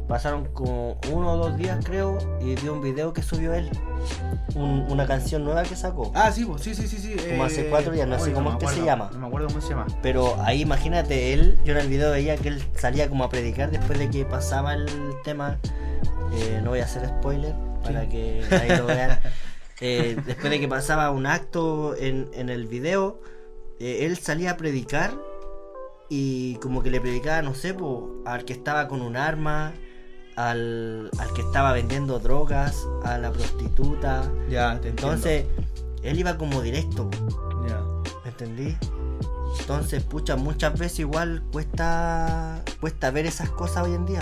pasaron 0.08 0.46
como 0.54 0.98
uno 1.12 1.32
o 1.32 1.36
dos 1.36 1.56
días, 1.56 1.78
creo, 1.84 2.18
y 2.40 2.54
dio 2.56 2.72
un 2.72 2.80
video 2.80 3.12
que 3.12 3.22
subió 3.22 3.52
él. 3.54 3.70
Un- 4.54 4.86
una 4.90 5.06
canción 5.06 5.44
nueva 5.44 5.62
que 5.64 5.76
sacó. 5.76 6.10
Ah, 6.14 6.32
sí, 6.32 6.44
po, 6.44 6.58
sí, 6.58 6.74
sí, 6.74 6.88
sí, 6.88 6.96
sí. 6.98 7.14
Como 7.28 7.44
hace 7.44 7.68
cuatro 7.68 7.92
días, 7.92 8.08
no 8.08 8.18
sé 8.18 8.32
cómo 8.32 8.50
es 8.52 8.56
que 8.56 8.66
se 8.68 8.82
llama. 8.84 9.10
No 9.12 9.18
me 9.20 9.26
acuerdo 9.26 9.48
cómo 9.48 9.60
se 9.60 9.68
llama. 9.70 9.86
Pero 10.02 10.40
ahí 10.42 10.62
imagínate 10.62 11.34
él, 11.34 11.58
yo 11.64 11.72
en 11.74 11.80
el 11.80 11.88
video 11.88 12.10
veía 12.10 12.36
que 12.36 12.48
él 12.48 12.62
salía 12.76 13.08
como 13.08 13.24
a 13.24 13.28
predicar 13.28 13.70
después 13.70 13.98
de 13.98 14.08
que 14.10 14.24
pasaba 14.24 14.74
el 14.74 14.86
tema. 15.24 15.58
eh, 16.32 16.60
no 16.62 16.70
voy 16.70 16.80
a 16.80 16.84
hacer 16.84 17.06
spoiler 17.08 17.54
para 17.82 18.02
Sí. 18.02 18.08
que 18.08 18.44
ahí 18.50 18.76
lo 18.78 18.86
vean. 18.86 19.18
Eh, 19.80 20.16
después 20.26 20.50
de 20.50 20.58
que 20.58 20.66
pasaba 20.66 21.12
un 21.12 21.24
acto 21.24 21.94
en, 21.96 22.28
en 22.34 22.48
el 22.48 22.66
video, 22.66 23.20
eh, 23.78 24.06
él 24.06 24.18
salía 24.18 24.50
a 24.50 24.56
predicar 24.56 25.12
y 26.08 26.56
como 26.56 26.82
que 26.82 26.90
le 26.90 27.00
predicaba, 27.00 27.42
no 27.42 27.54
sé, 27.54 27.74
po, 27.74 28.22
al 28.26 28.44
que 28.44 28.52
estaba 28.54 28.88
con 28.88 29.02
un 29.02 29.16
arma, 29.16 29.72
al, 30.38 31.10
al 31.18 31.32
que 31.34 31.42
estaba 31.42 31.72
vendiendo 31.72 32.20
drogas, 32.20 32.86
a 33.04 33.18
la 33.18 33.32
prostituta. 33.32 34.30
Ya, 34.48 34.80
te. 34.80 34.90
Entonces, 34.90 35.46
él 36.02 36.18
iba 36.18 36.38
como 36.38 36.62
directo. 36.62 37.10
Ya. 37.68 37.82
¿Me 38.24 38.30
entendí? 38.30 38.76
Entonces, 39.60 40.02
pucha, 40.04 40.36
muchas 40.36 40.78
veces 40.78 41.00
igual 41.00 41.42
cuesta 41.50 42.62
cuesta 42.80 43.10
ver 43.10 43.26
esas 43.26 43.50
cosas 43.50 43.84
hoy 43.84 43.94
en 43.94 44.06
día. 44.06 44.20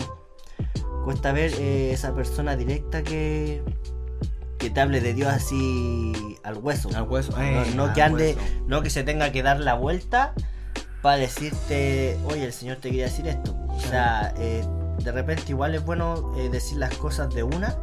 Cuesta 1.05 1.33
ver 1.33 1.53
eh, 1.59 1.93
esa 1.93 2.15
persona 2.15 2.57
directa 2.57 3.03
que 3.03 3.63
que 4.59 4.71
te 4.71 4.81
hable 4.81 5.03
de 5.03 5.13
Dios 5.13 5.29
así 5.29 6.39
al 6.43 6.57
hueso. 6.57 6.89
Al 6.95 7.03
hueso. 7.03 7.33
No, 7.33 7.43
eh, 7.43 7.73
no 7.75 7.85
al 7.85 7.93
que 7.93 8.03
ande, 8.03 8.35
hueso. 8.37 8.65
no 8.67 8.83
que 8.83 8.89
se 8.89 9.03
tenga 9.03 9.31
que 9.33 9.43
dar 9.43 9.61
la 9.61 9.75
vuelta 9.75 10.33
para 11.03 11.19
decirte, 11.19 12.19
oye, 12.25 12.47
el 12.47 12.53
Señor 12.55 12.79
te 12.79 12.89
quería 12.89 13.05
decir 13.05 13.29
esto. 13.29 13.55
O 13.69 13.81
sea, 13.81 14.33
eh, 14.39 14.65
de 15.03 15.13
repente 15.13 15.45
igual 15.49 15.75
es 15.75 15.85
bueno 15.85 16.33
eh, 16.37 16.49
decir 16.49 16.79
las 16.79 16.95
cosas 16.97 17.33
de 17.35 17.43
una, 17.43 17.77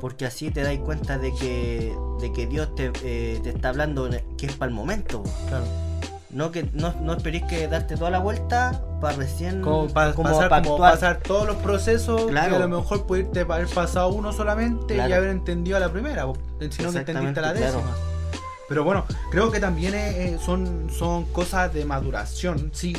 porque 0.00 0.26
así 0.26 0.50
te 0.50 0.62
das 0.62 0.76
cuenta 0.78 1.18
de 1.18 1.34
que, 1.34 1.96
de 2.20 2.32
que 2.32 2.46
Dios 2.46 2.74
te, 2.74 2.92
eh, 3.02 3.40
te 3.42 3.50
está 3.50 3.70
hablando 3.70 4.08
que 4.36 4.46
es 4.46 4.52
para 4.56 4.68
el 4.70 4.74
momento. 4.74 5.22
Claro. 5.48 5.64
No 6.30 6.50
que 6.52 6.68
no, 6.74 6.92
no 7.00 7.14
esperéis 7.14 7.44
que 7.44 7.66
darte 7.68 7.96
toda 7.96 8.10
la 8.10 8.18
vuelta 8.18 8.84
para 9.00 9.16
recién 9.16 9.62
Como, 9.62 9.88
pa- 9.88 10.12
como 10.12 10.28
pasar, 10.28 10.50
pa' 10.50 10.60
como 10.60 10.74
actuar. 10.74 10.92
pasar 10.92 11.18
todos 11.20 11.46
los 11.46 11.56
procesos 11.56 12.26
Claro. 12.26 12.50
que 12.50 12.56
a 12.56 12.58
lo 12.58 12.68
mejor 12.68 13.06
pudiste 13.06 13.40
haber 13.40 13.66
pasado 13.68 14.08
uno 14.10 14.30
solamente 14.32 14.94
y 14.96 15.00
haber 15.00 15.30
entendido 15.30 15.78
a 15.78 15.80
la 15.80 15.90
primera, 15.90 16.26
po, 16.26 16.36
sino 16.70 16.92
que 16.92 16.98
entendiste 16.98 17.40
a 17.40 17.42
la 17.42 17.52
décima. 17.54 17.80
claro. 17.82 17.96
Pero 18.68 18.84
bueno, 18.84 19.06
creo 19.30 19.50
que 19.50 19.58
también 19.60 19.94
eh, 19.94 20.36
son, 20.44 20.90
son 20.90 21.24
cosas 21.32 21.72
de 21.72 21.86
maduración, 21.86 22.70
sí, 22.74 22.94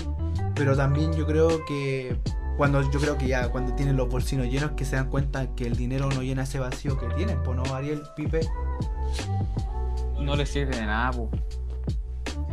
pero 0.56 0.76
también 0.76 1.14
yo 1.14 1.28
creo 1.28 1.64
que 1.68 2.18
cuando 2.60 2.82
yo 2.82 3.00
creo 3.00 3.18
que 3.18 3.26
ya 3.26 3.48
cuando 3.48 3.74
tienen 3.74 3.96
los 3.96 4.10
bolsillos 4.10 4.46
llenos 4.48 4.72
que 4.72 4.84
se 4.84 4.98
dan 4.98 5.10
cuenta 5.10 5.48
que 5.56 5.66
el 5.66 5.78
dinero 5.78 6.10
no 6.10 6.22
llena 6.22 6.44
ese 6.44 6.60
vacío 6.60 7.00
que 7.00 7.08
tienen, 7.16 7.42
pues 7.42 7.56
no, 7.56 7.64
Ariel, 7.74 8.04
Pipe. 8.18 8.42
No 10.20 10.36
les 10.36 10.50
sirve 10.50 10.76
de 10.76 10.86
nada, 10.86 11.12
po. 11.12 11.30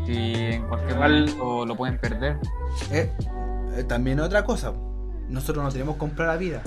Si 0.06 0.14
en 0.14 0.68
cualquier 0.68 0.96
momento 0.96 1.66
lo 1.66 1.76
pueden 1.76 1.98
perder. 1.98 2.38
Eh, 2.92 3.10
eh, 3.74 3.82
también 3.82 4.20
otra 4.20 4.44
cosa, 4.44 4.72
nosotros 5.28 5.64
no 5.64 5.72
tenemos 5.72 5.96
que 5.96 5.98
comprar 5.98 6.28
la 6.28 6.36
vida. 6.36 6.62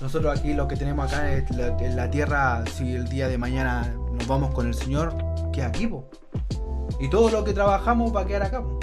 Nosotros 0.00 0.38
aquí 0.38 0.54
lo 0.54 0.68
que 0.68 0.76
tenemos 0.76 1.12
acá 1.12 1.32
es 1.32 1.50
la, 1.50 1.76
en 1.76 1.96
la 1.96 2.08
tierra, 2.08 2.62
si 2.72 2.94
el 2.94 3.08
día 3.08 3.26
de 3.26 3.36
mañana 3.36 3.96
nos 4.12 4.28
vamos 4.28 4.54
con 4.54 4.68
el 4.68 4.74
Señor, 4.74 5.12
queda 5.52 5.66
aquí, 5.66 5.88
po. 5.88 6.08
Y 7.00 7.10
todo 7.10 7.30
lo 7.30 7.42
que 7.42 7.52
trabajamos 7.52 8.14
va 8.14 8.20
a 8.20 8.26
quedar 8.26 8.44
acá, 8.44 8.62
po. 8.62 8.78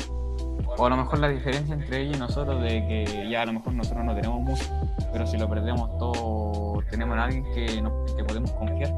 O 0.80 0.86
a 0.86 0.90
lo 0.90 0.96
mejor 0.96 1.20
la 1.20 1.28
diferencia 1.28 1.76
entre 1.76 2.04
ellos 2.04 2.16
y 2.16 2.20
nosotros 2.20 2.62
de 2.62 2.70
que 2.88 3.30
ya 3.30 3.42
a 3.42 3.46
lo 3.46 3.52
mejor 3.52 3.74
nosotros 3.74 4.06
no 4.06 4.16
tenemos 4.16 4.40
mucho, 4.40 4.64
pero 5.12 5.28
si 5.28 5.38
lo 5.38 5.50
perdemos 5.50 5.98
todo, 5.98 6.82
tenemos 6.90 7.18
a 7.18 7.26
alguien 7.26 7.44
que, 7.54 7.82
nos, 7.82 8.14
que 8.14 8.24
podemos 8.24 8.50
confiar 8.54 8.90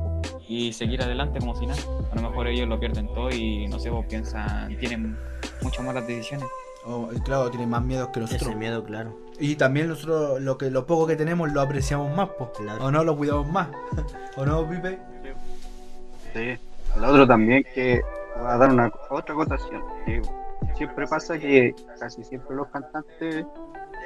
y 0.47 0.71
seguir 0.73 1.01
adelante 1.01 1.39
como 1.39 1.55
si 1.55 1.65
nada. 1.65 1.81
A 2.11 2.15
lo 2.15 2.29
mejor 2.29 2.45
ellos 2.47 2.67
lo 2.69 2.79
pierden 2.79 3.07
todo 3.07 3.31
y 3.31 3.67
no 3.67 3.79
sé, 3.79 3.89
vos 3.89 4.05
piensan, 4.05 4.77
tienen 4.77 5.17
muchas 5.63 5.83
malas 5.83 6.05
decisiones. 6.05 6.47
O, 6.85 7.09
y 7.11 7.19
claro, 7.21 7.49
tienen 7.49 7.69
más 7.69 7.83
miedo 7.83 8.11
que 8.11 8.19
nosotros. 8.19 8.49
Ese 8.49 8.55
miedo, 8.55 8.83
claro. 8.83 9.17
Y 9.39 9.55
también 9.55 9.87
nosotros 9.87 10.39
lo 10.39 10.59
que 10.59 10.69
lo 10.69 10.85
poco 10.85 11.07
que 11.07 11.15
tenemos 11.15 11.51
lo 11.51 11.61
apreciamos 11.61 12.15
más, 12.15 12.29
po. 12.29 12.51
Claro. 12.51 12.85
O 12.85 12.91
no 12.91 13.03
lo 13.03 13.17
cuidamos 13.17 13.47
más. 13.51 13.69
¿O 14.37 14.45
no, 14.45 14.69
Pipe? 14.69 14.99
Sí. 16.33 16.59
Lo 16.99 17.07
otro 17.07 17.25
también 17.25 17.65
que 17.73 18.01
voy 18.37 18.47
a 18.51 18.57
dar 18.57 18.69
una 18.69 18.91
otra 19.09 19.33
acotación. 19.33 19.81
que 20.05 20.21
siempre 20.75 21.07
pasa 21.07 21.37
que 21.37 21.75
casi 21.99 22.23
siempre 22.23 22.55
los 22.55 22.67
cantantes 22.67 23.45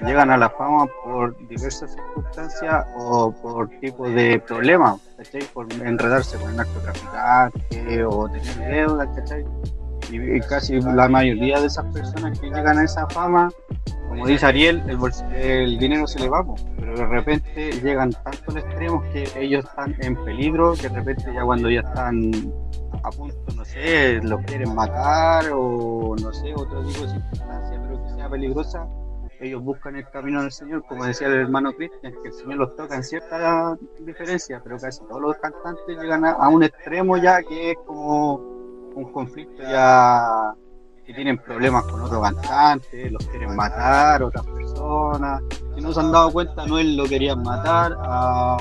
llegan 0.02 0.30
a 0.30 0.38
la 0.38 0.50
fama 0.50 0.88
por 1.04 1.38
diversas 1.48 1.94
circunstancias 1.94 2.86
o 2.98 3.32
por 3.32 3.70
tipo 3.80 4.10
de 4.10 4.40
problemas, 4.40 5.00
¿cachai? 5.18 5.44
Por 5.54 5.72
enredarse 5.72 6.38
con 6.38 6.50
el 6.50 6.58
narcotraficante 6.58 8.06
o 8.06 8.30
tener 8.30 8.58
deudas, 8.72 9.08
¿cachai? 9.16 9.46
Y, 10.12 10.40
casi 10.42 10.80
la 10.82 11.08
mayoría 11.08 11.60
de 11.60 11.68
esas 11.68 11.86
personas 11.94 12.40
que 12.40 12.48
llegan 12.48 12.78
a 12.78 12.84
esa 12.84 13.08
fama, 13.08 13.50
como 14.08 14.28
dice 14.28 14.46
Ariel, 14.46 14.84
el, 14.88 15.00
el 15.34 15.80
dinero 15.80 16.06
se 16.08 16.20
le 16.20 16.30
va, 16.30 16.46
pero 16.78 16.96
de 16.96 17.06
repente 17.08 17.72
llegan 17.82 18.12
tanto 18.12 18.52
al 18.52 18.58
extremo 18.58 19.04
que 19.12 19.28
ellos 19.36 19.66
están 19.66 19.96
en 20.00 20.16
peligro, 20.24 20.74
que 20.74 20.90
de 20.90 20.96
repente 20.96 21.34
ya 21.34 21.44
cuando 21.44 21.70
ya 21.70 21.82
están 21.82 22.32
a 23.06 23.12
punto, 23.12 23.38
no 23.56 23.64
sé, 23.64 24.20
los 24.24 24.42
quieren 24.42 24.74
matar 24.74 25.52
o 25.54 26.16
no 26.20 26.34
sé, 26.34 26.54
otro 26.56 26.84
tipo 26.86 27.02
de 27.02 27.10
circunstancia, 27.10 27.82
pero 27.82 28.04
que 28.04 28.10
sea 28.16 28.30
peligrosa, 28.30 28.88
ellos 29.40 29.62
buscan 29.62 29.96
el 29.96 30.10
camino 30.10 30.42
del 30.42 30.52
Señor, 30.52 30.84
como 30.88 31.06
decía 31.06 31.28
el 31.28 31.34
hermano 31.34 31.74
Cristian, 31.74 32.14
que 32.22 32.30
el 32.30 32.34
Señor 32.34 32.56
los 32.56 32.76
toca 32.76 32.96
en 32.96 33.04
cierta 33.04 33.78
diferencia, 34.00 34.60
pero 34.64 34.78
casi 34.78 35.02
todos 35.06 35.22
los 35.22 35.38
cantantes 35.38 35.98
llegan 36.00 36.26
a, 36.26 36.50
un 36.50 36.64
extremo 36.64 37.18
ya 37.18 37.44
que 37.44 37.72
es 37.72 37.78
como 37.86 38.36
un 38.36 39.12
conflicto 39.12 39.62
ya 39.62 40.54
que 41.06 41.14
tienen 41.14 41.38
problemas 41.38 41.84
con 41.84 42.02
otros 42.02 42.22
cantantes, 42.22 43.12
los 43.12 43.24
quieren 43.28 43.56
matar, 43.56 44.24
otras 44.24 44.46
personas, 44.48 45.44
si 45.76 45.82
no 45.82 45.94
se 45.94 46.00
han 46.00 46.12
dado 46.12 46.32
cuenta, 46.32 46.66
no 46.66 46.80
él 46.80 46.98
lo 46.98 47.06
querían 47.06 47.44
matar, 47.44 47.96
a 48.00 48.58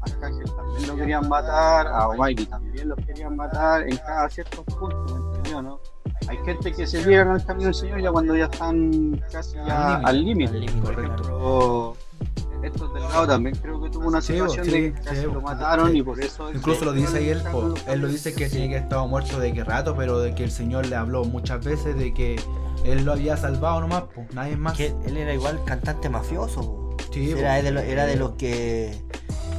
Arcángel 0.00 0.44
también 0.54 0.88
lo 0.88 0.96
querían 0.96 1.28
matar, 1.28 1.86
a 1.86 2.04
Almighty 2.04 2.46
también 2.46 2.88
lo 2.88 2.96
querían 2.96 3.36
matar, 3.36 3.82
en 3.88 3.96
cada 3.98 4.28
cierto 4.28 4.62
punto, 4.64 5.04
¿me 5.14 5.26
entendió, 5.36 5.62
no? 5.62 5.80
Hay 6.28 6.38
gente 6.44 6.72
que 6.72 6.86
se 6.86 7.02
llegan 7.04 7.28
al 7.28 7.44
camino 7.44 7.66
del 7.66 7.74
Señor 7.74 8.00
ya 8.00 8.10
cuando 8.12 8.36
ya 8.36 8.44
están 8.46 9.20
casi 9.30 9.56
ya 9.56 9.96
al 9.96 10.24
límite. 10.24 10.66
Correcto. 10.82 11.96
estos 12.62 12.92
delgados 12.94 13.28
también 13.28 13.54
creo 13.56 13.80
que 13.80 13.90
tuvo 13.90 14.08
una 14.08 14.20
Sí, 14.20 14.32
situación 14.32 14.64
sí, 14.64 14.70
de 14.70 14.92
que 14.94 15.00
casi 15.00 15.16
sí, 15.20 15.22
lo 15.26 15.40
mataron 15.40 15.92
sí. 15.92 15.98
y 15.98 16.02
por 16.02 16.20
eso... 16.20 16.52
Incluso 16.52 16.84
lo 16.84 16.92
dice 16.92 17.18
ahí 17.18 17.28
él, 17.28 17.42
po. 17.52 17.74
él 17.86 18.00
lo 18.00 18.08
dice 18.08 18.34
que 18.34 18.48
tiene 18.48 18.68
que 18.68 18.74
haber 18.74 18.82
estado 18.84 19.06
muerto 19.06 19.38
de 19.38 19.52
que 19.52 19.62
rato, 19.62 19.94
pero 19.96 20.18
de 20.18 20.34
que 20.34 20.44
el 20.44 20.50
Señor 20.50 20.86
le 20.86 20.96
habló 20.96 21.24
muchas 21.24 21.64
veces 21.64 21.96
de 21.96 22.12
que 22.12 22.40
él 22.84 23.04
lo 23.04 23.12
había 23.12 23.36
salvado 23.36 23.80
nomás, 23.80 24.04
pues, 24.14 24.32
nadie 24.34 24.56
más. 24.56 24.76
Que 24.76 24.94
él 25.06 25.16
era 25.16 25.32
igual 25.34 25.60
cantante 25.64 26.08
mafioso. 26.08 26.60
po. 26.62 26.96
Sí, 27.12 27.30
era, 27.32 27.56
po. 27.58 27.62
de 27.64 27.70
lo- 27.70 27.80
era 27.80 28.06
de 28.06 28.16
los 28.16 28.32
que, 28.32 29.00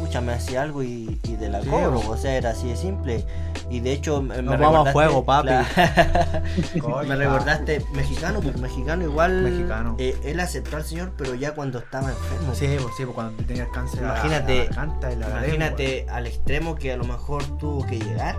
pucha, 0.08 0.22
me 0.22 0.34
hacía 0.34 0.62
algo 0.62 0.84
y, 0.84 1.20
y 1.24 1.36
de 1.36 1.50
la 1.50 1.62
Sí, 1.62 1.70
cobro. 1.70 2.00
O 2.10 2.17
sea, 2.17 2.36
era 2.36 2.52
así 2.52 2.67
de 2.70 2.76
simple. 2.78 3.26
Y 3.70 3.82
de 3.82 3.91
hecho, 3.91 4.22
me, 4.22 4.41
Nos 4.41 4.58
me 4.58 4.63
vamos 4.65 4.88
a 4.88 4.91
fuego, 4.93 5.26
papi. 5.26 5.50
Coño, 6.82 7.08
me 7.08 7.15
recordaste 7.15 7.84
mexicano, 7.93 8.39
porque 8.41 8.60
mexicano 8.60 9.04
igual. 9.04 9.41
Mexicano. 9.43 9.96
eh, 10.00 10.15
él 10.24 10.39
aceptó 10.39 10.78
al 10.78 10.84
Señor, 10.86 11.12
pero 11.17 11.36
ya 11.36 11.54
cuando 11.54 11.80
estaba 11.80 12.10
enfermo. 12.10 12.54
Sí, 12.56 12.67
pues, 12.82 12.96
sí, 12.96 13.04
pues, 13.04 13.15
cuando 13.15 13.43
tenías 13.43 13.67
cáncer 13.74 14.02
la- 14.04 14.10
Imagínate- 14.20 14.62
a 14.62 14.63
la 14.63 14.65
garganta 14.70 15.12
y 15.12 15.15
la 15.17 15.30
Imagínate 15.30 16.06
al 16.10 16.28
extremo 16.28 16.76
que 16.76 16.93
a 16.93 16.98
lo 16.98 17.04
mejor 17.04 17.43
tuvo 17.58 17.86
que 17.86 18.00
llegar 18.00 18.38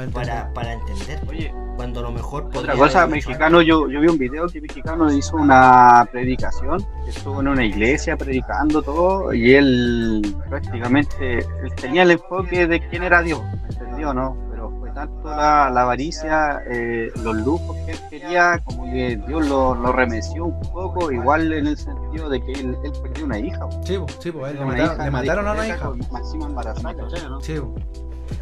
lengua, 0.00 0.22
para, 0.22 0.52
para 0.52 0.72
entender. 0.74 1.20
Oye, 1.28 1.52
Cuando 1.76 2.00
a 2.00 2.02
lo 2.02 2.12
mejor 2.12 2.50
Otra 2.54 2.74
cosa, 2.74 3.06
mexicano, 3.06 3.62
yo, 3.62 3.88
yo 3.88 4.00
vi 4.00 4.08
un 4.08 4.18
video 4.18 4.46
que 4.48 4.60
mexicano 4.60 5.10
hizo 5.12 5.36
una 5.36 6.06
predicación, 6.12 6.84
estuvo 7.08 7.40
en 7.40 7.48
una 7.48 7.64
iglesia 7.64 8.16
predicando 8.16 8.82
todo, 8.82 9.32
y 9.32 9.54
él 9.54 10.36
prácticamente 10.48 11.38
él 11.38 11.74
tenía 11.80 12.02
el 12.02 12.10
enfoque 12.12 12.66
de 12.66 12.80
quién 12.88 13.02
era 13.02 13.22
Dios, 13.22 13.40
¿me 13.42 13.68
entendió, 13.68 14.12
no? 14.12 14.36
Pero 14.50 14.70
fue 14.78 14.90
tanto 14.90 15.28
la, 15.30 15.70
la 15.70 15.82
avaricia, 15.82 16.62
eh, 16.70 17.10
los 17.22 17.36
lujos 17.36 17.74
que 17.86 17.92
él 17.92 17.98
quería, 18.10 18.60
como 18.64 18.84
que 18.84 19.16
Dios 19.26 19.48
lo, 19.48 19.74
lo 19.74 19.92
remeció 19.92 20.44
un 20.44 20.60
poco, 20.60 21.10
igual 21.10 21.50
en 21.52 21.66
el 21.66 21.78
sentido 21.78 22.28
de 22.28 22.44
que 22.44 22.52
él, 22.52 22.76
él 22.84 22.92
perdió 23.02 23.24
una 23.24 23.38
hija. 23.38 23.66
Sí, 23.84 23.96
pues, 23.96 24.18
sí, 24.20 24.30
pues, 24.30 24.52
le 24.52 24.64
mataron, 24.66 24.94
hija 24.94 25.04
le 25.04 25.10
mataron 25.10 25.48
a 25.48 25.52
una 25.52 25.66
hija. 25.66 25.92
Máxima 26.10 26.44
embarazada, 26.46 26.94
¿cachai, 26.94 27.26
no? 27.28 27.40
Sí. 27.40 27.58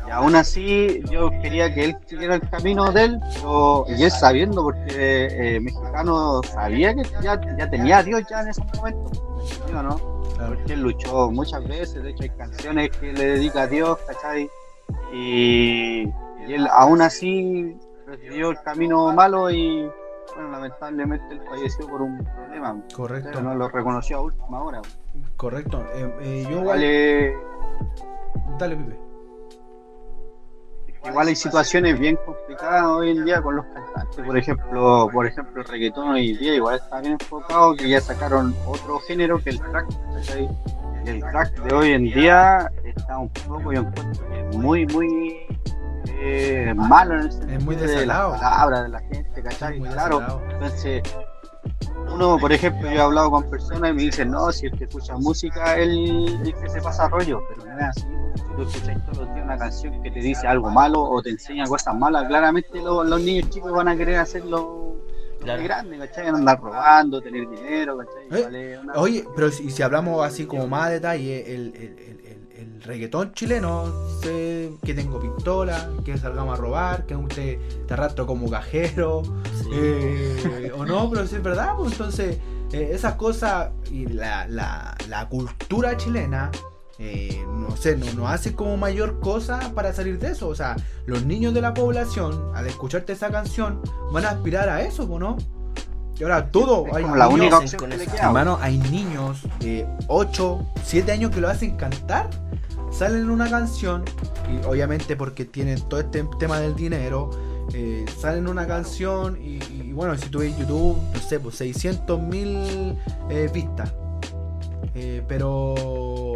Y 0.06 0.10
aún 0.10 0.34
así, 0.34 1.02
yo 1.10 1.30
quería 1.42 1.72
que 1.72 1.84
él 1.86 1.96
siguiera 2.06 2.36
el 2.36 2.48
camino 2.48 2.90
de 2.92 3.04
él, 3.04 3.20
pero 3.34 3.84
y 3.88 4.02
él 4.02 4.10
sabiendo, 4.10 4.62
porque 4.62 5.28
eh, 5.56 5.60
mexicano 5.60 6.40
sabía 6.42 6.94
que 6.94 7.02
ya, 7.22 7.40
ya 7.58 7.70
tenía 7.70 7.98
a 7.98 8.02
Dios 8.02 8.22
ya 8.30 8.40
en 8.42 8.48
ese 8.48 8.62
momento, 8.76 9.10
¿me 9.36 9.42
entendió, 9.44 9.82
no? 9.82 9.96
Porque 10.46 10.72
él 10.72 10.82
luchó 10.82 11.30
muchas 11.30 11.66
veces, 11.66 12.02
de 12.02 12.10
hecho 12.10 12.22
hay 12.22 12.30
canciones 12.30 12.90
que 12.90 13.12
le 13.12 13.26
dedica 13.26 13.62
a 13.62 13.66
Dios, 13.66 13.98
¿cachai? 14.06 14.48
Y, 15.12 16.04
y 16.46 16.52
él 16.52 16.66
aún 16.70 17.02
así 17.02 17.76
recibió 18.06 18.50
el 18.50 18.60
camino 18.62 19.12
malo 19.12 19.50
y, 19.50 19.88
bueno, 20.34 20.50
lamentablemente 20.52 21.26
él 21.30 21.42
falleció 21.48 21.86
por 21.88 22.02
un 22.02 22.24
problema, 22.24 22.80
Correcto, 22.94 23.30
pero 23.32 23.42
no 23.42 23.54
lo 23.54 23.68
reconoció 23.68 24.18
a 24.18 24.20
última 24.22 24.62
hora. 24.62 24.80
correcto. 25.36 25.84
Eh, 25.94 26.14
eh, 26.22 26.46
yo. 26.50 26.64
Vale, 26.64 27.36
Dale, 28.58 28.76
Pipe. 28.76 29.07
Igual 31.04 31.28
hay 31.28 31.36
situaciones 31.36 31.98
bien 31.98 32.18
complicadas 32.24 32.84
hoy 32.84 33.10
en 33.10 33.24
día 33.24 33.40
con 33.40 33.56
los 33.56 33.64
cantantes. 33.66 34.26
Por 34.26 34.36
ejemplo, 34.36 35.08
por 35.12 35.26
ejemplo, 35.26 35.62
el 35.62 35.68
reggaetón 35.68 36.10
hoy 36.10 36.30
en 36.30 36.38
día 36.38 36.54
igual 36.54 36.76
está 36.76 37.00
bien 37.00 37.12
enfocado 37.20 37.74
que 37.76 37.88
ya 37.88 38.00
sacaron 38.00 38.54
otro 38.66 38.98
género 39.00 39.38
que 39.42 39.50
el 39.50 39.60
track. 39.60 39.86
el 41.06 41.20
track 41.20 41.62
de 41.62 41.74
hoy 41.74 41.92
en 41.92 42.04
día 42.04 42.70
está 42.84 43.18
un 43.18 43.28
poco, 43.30 43.72
yo 43.72 43.80
encuentro 43.80 44.26
muy, 44.54 44.86
muy 44.86 45.46
eh, 46.20 46.72
malo 46.74 47.14
en 47.14 47.20
el 47.20 47.32
sentido 47.32 47.60
muy 47.60 47.76
de 47.76 48.06
las 48.06 48.40
palabras 48.40 48.82
de 48.82 48.88
la 48.88 49.00
gente, 49.00 49.42
¿cachai? 49.42 49.80
Claro, 49.80 50.42
entonces 50.50 51.02
uno, 52.14 52.38
por 52.38 52.52
ejemplo, 52.52 52.82
yo 52.90 52.96
he 52.96 53.00
hablado 53.00 53.30
con 53.30 53.48
personas 53.50 53.90
y 53.90 53.94
me 53.94 54.02
dicen, 54.02 54.30
no, 54.30 54.50
si 54.52 54.66
el 54.66 54.72
que 54.76 54.84
escucha 54.84 55.16
música, 55.16 55.76
él 55.76 56.40
es 56.44 56.54
que 56.54 56.68
se 56.68 56.80
pasa 56.80 57.08
rollo, 57.08 57.40
pero 57.48 57.66
no 57.70 57.78
es 57.78 57.84
así. 57.84 58.06
Si 58.36 58.42
tú 58.56 58.62
escuchas 58.62 59.04
todos 59.06 59.18
los 59.18 59.34
días 59.34 59.44
una 59.44 59.58
canción 59.58 60.02
que 60.02 60.10
te 60.10 60.20
dice 60.20 60.46
algo 60.46 60.70
malo 60.70 61.00
o 61.02 61.22
te 61.22 61.30
enseña 61.30 61.64
cosas 61.66 61.94
malas, 61.96 62.26
claramente 62.28 62.80
lo- 62.82 63.04
los 63.04 63.20
niños 63.20 63.50
chicos 63.50 63.72
van 63.72 63.88
a 63.88 63.96
querer 63.96 64.16
hacer 64.16 64.44
lo, 64.44 64.96
Claro. 65.40 65.62
grande, 65.62 65.98
¿cachai? 65.98 66.26
Andar 66.28 66.60
robando, 66.60 67.20
tener 67.22 67.48
dinero, 67.48 67.98
¿cachai? 67.98 68.54
Eh, 68.54 68.78
una- 68.82 68.94
Oye, 68.94 69.24
pero 69.34 69.50
si, 69.50 69.70
si 69.70 69.82
hablamos 69.82 70.24
así 70.26 70.46
como 70.46 70.66
más 70.66 70.86
a 70.86 70.90
detalle, 70.90 71.54
el, 71.54 71.74
el, 71.76 71.82
el, 71.98 72.20
el- 72.26 72.48
el 72.58 72.82
reggaetón 72.82 73.32
chileno, 73.34 73.84
sé 74.20 74.72
que 74.84 74.92
tengo 74.94 75.20
pistola, 75.20 75.88
que 76.04 76.18
salgamos 76.18 76.58
a 76.58 76.60
robar, 76.60 77.06
que 77.06 77.14
usted 77.14 77.58
te 77.86 77.94
arrastro 77.94 78.26
como 78.26 78.50
cajero, 78.50 79.22
Sí. 79.62 79.70
eh, 79.72 80.72
o 80.76 80.84
no, 80.84 81.08
pero 81.10 81.24
si 81.26 81.36
es 81.36 81.42
verdad, 81.42 81.74
pues 81.76 81.92
entonces 81.92 82.38
eh, 82.72 82.90
esas 82.92 83.14
cosas 83.14 83.70
y 83.92 84.06
la, 84.06 84.46
la, 84.48 84.96
la 85.08 85.28
cultura 85.28 85.96
chilena, 85.96 86.50
eh, 86.98 87.44
no 87.46 87.76
sé, 87.76 87.96
no, 87.96 88.06
no 88.14 88.28
hace 88.28 88.54
como 88.54 88.76
mayor 88.76 89.20
cosa 89.20 89.72
para 89.74 89.92
salir 89.92 90.18
de 90.18 90.32
eso. 90.32 90.48
O 90.48 90.54
sea, 90.54 90.76
los 91.06 91.24
niños 91.24 91.54
de 91.54 91.60
la 91.60 91.74
población, 91.74 92.50
al 92.54 92.66
escucharte 92.66 93.12
esa 93.12 93.30
canción, 93.30 93.80
van 94.12 94.24
a 94.24 94.30
aspirar 94.30 94.68
a 94.68 94.82
eso, 94.82 95.06
¿pues, 95.06 95.20
¿no? 95.20 95.36
Y 96.18 96.24
ahora 96.24 96.50
todo, 96.50 96.86
hay 96.94 97.04
la 97.04 97.10
niños- 97.28 97.32
única 97.34 97.58
opción 97.58 97.90
que. 97.90 98.16
Hermano, 98.20 98.58
hay 98.60 98.78
niños 98.78 99.42
de 99.60 99.86
8, 100.08 100.66
7 100.84 101.12
años 101.12 101.30
que 101.30 101.40
lo 101.40 101.48
hacen 101.48 101.76
cantar. 101.76 102.28
Salen 102.90 103.22
en 103.22 103.30
una 103.30 103.48
canción, 103.48 104.02
y 104.50 104.64
obviamente 104.66 105.14
porque 105.14 105.44
tienen 105.44 105.80
todo 105.88 106.00
este 106.00 106.24
tema 106.40 106.58
del 106.58 106.74
dinero, 106.74 107.30
eh, 107.74 108.04
salen 108.18 108.40
en 108.44 108.48
una 108.48 108.66
canción 108.66 109.38
y, 109.40 109.62
y 109.72 109.92
bueno, 109.92 110.16
si 110.16 110.28
tú 110.30 110.38
ves 110.40 110.56
YouTube, 110.58 110.96
no 111.14 111.20
sé, 111.20 111.38
pues 111.38 111.54
600 111.56 112.18
mil 112.20 112.96
vistas. 113.52 113.92
Eh, 114.94 115.22
pero 115.28 115.74
eh, 115.76 116.27